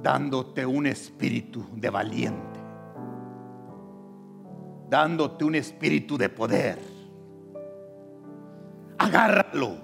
[0.02, 2.55] dándote un espíritu de valiente,
[4.96, 6.80] dándote un espíritu de poder.
[8.98, 9.76] Agárralo.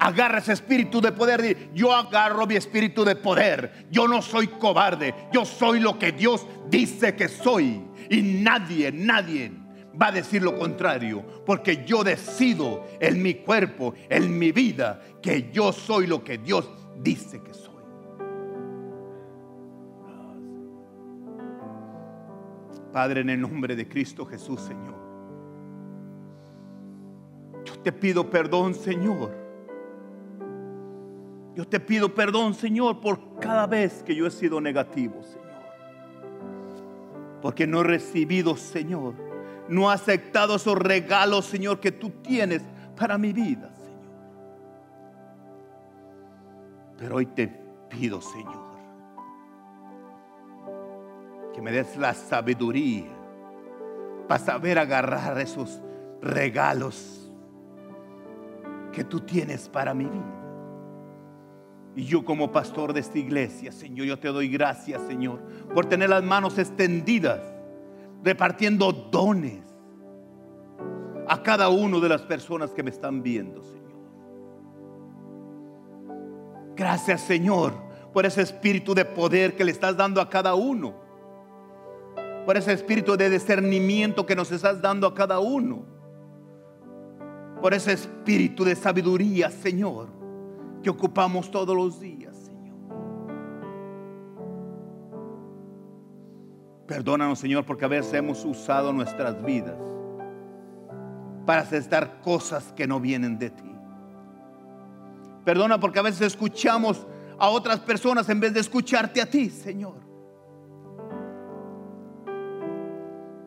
[0.00, 1.72] Agarra ese espíritu de poder.
[1.72, 3.86] Yo agarro mi espíritu de poder.
[3.88, 5.14] Yo no soy cobarde.
[5.32, 7.84] Yo soy lo que Dios dice que soy.
[8.10, 9.52] Y nadie, nadie
[10.00, 11.24] va a decir lo contrario.
[11.46, 16.68] Porque yo decido en mi cuerpo, en mi vida, que yo soy lo que Dios
[16.96, 17.61] dice que soy.
[22.92, 24.94] Padre, en el nombre de Cristo Jesús, Señor.
[27.64, 29.42] Yo te pido perdón, Señor.
[31.54, 35.42] Yo te pido perdón, Señor, por cada vez que yo he sido negativo, Señor.
[37.42, 39.14] Porque no he recibido, Señor.
[39.68, 42.62] No he aceptado esos regalos, Señor, que tú tienes
[42.96, 43.92] para mi vida, Señor.
[46.98, 47.48] Pero hoy te
[47.88, 48.71] pido, Señor,
[51.54, 53.06] que me des la sabiduría
[54.28, 55.80] para saber agarrar esos
[56.20, 57.30] regalos
[58.92, 60.42] que tú tienes para mi vida.
[61.94, 65.40] Y yo como pastor de esta iglesia, Señor, yo te doy gracias, Señor,
[65.74, 67.40] por tener las manos extendidas,
[68.22, 69.60] repartiendo dones
[71.28, 73.82] a cada uno de las personas que me están viendo, Señor.
[76.74, 77.74] Gracias, Señor,
[78.12, 81.01] por ese espíritu de poder que le estás dando a cada uno.
[82.44, 85.84] Por ese espíritu de discernimiento que nos estás dando a cada uno.
[87.60, 90.22] Por ese espíritu de sabiduría, Señor
[90.82, 92.76] que ocupamos todos los días, Señor.
[96.86, 99.76] Perdónanos, Señor, porque a veces hemos usado nuestras vidas
[101.46, 103.72] para aceptar cosas que no vienen de ti.
[105.44, 107.06] Perdona porque a veces escuchamos
[107.38, 110.11] a otras personas en vez de escucharte a ti, Señor.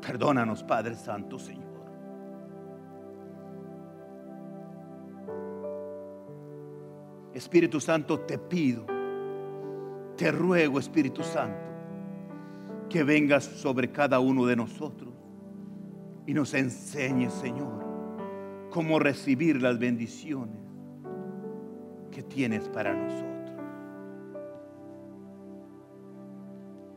[0.06, 1.65] Perdónanos, Padre Santo, Señor.
[7.34, 8.86] Espíritu Santo, te pido,
[10.15, 11.68] te ruego, Espíritu Santo,
[12.88, 15.14] que vengas sobre cada uno de nosotros
[16.26, 17.84] y nos enseñes, Señor,
[18.69, 20.60] cómo recibir las bendiciones
[22.11, 23.36] que tienes para nosotros.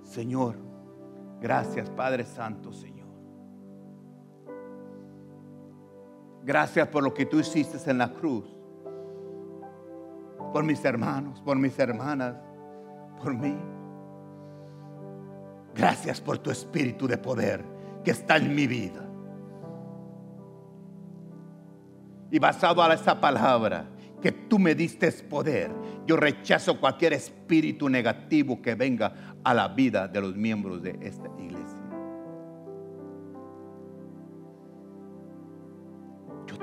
[0.04, 0.56] Señor,
[1.40, 2.97] gracias Padre Santo, Señor.
[6.48, 8.46] Gracias por lo que tú hiciste en la cruz.
[10.50, 12.36] Por mis hermanos, por mis hermanas,
[13.22, 13.54] por mí.
[15.74, 17.62] Gracias por tu espíritu de poder
[18.02, 19.06] que está en mi vida.
[22.30, 23.84] Y basado a esa palabra
[24.22, 25.70] que tú me diste poder,
[26.06, 31.28] yo rechazo cualquier espíritu negativo que venga a la vida de los miembros de esta
[31.38, 31.57] iglesia.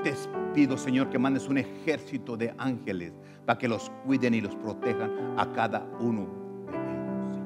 [0.06, 0.14] Te
[0.54, 3.12] pido, Señor, que mandes un ejército de ángeles
[3.44, 7.40] para que los cuiden y los protejan a cada uno de ellos.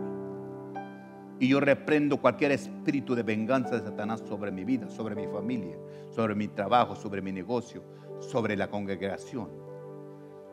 [1.39, 5.78] Y yo reprendo cualquier espíritu de venganza de Satanás sobre mi vida, sobre mi familia,
[6.11, 7.82] sobre mi trabajo, sobre mi negocio,
[8.19, 9.49] sobre la congregación.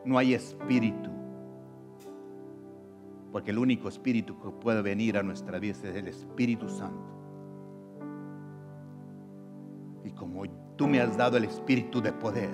[0.05, 1.09] No hay espíritu.
[3.33, 7.17] Porque el único espíritu que puede venir a nuestra vida es el Espíritu Santo.
[10.05, 10.45] Y como
[10.77, 12.49] tú me has dado el espíritu de poder,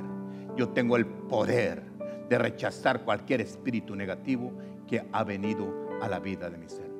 [0.56, 1.84] yo tengo el poder
[2.30, 4.52] de rechazar cualquier espíritu negativo
[4.88, 5.72] que ha venido
[6.02, 6.94] a la vida de mis hermanos.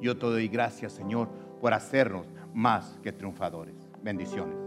[0.00, 1.28] Yo te doy gracias, Señor,
[1.60, 3.74] por hacernos más que triunfadores.
[4.02, 4.61] Bendiciones.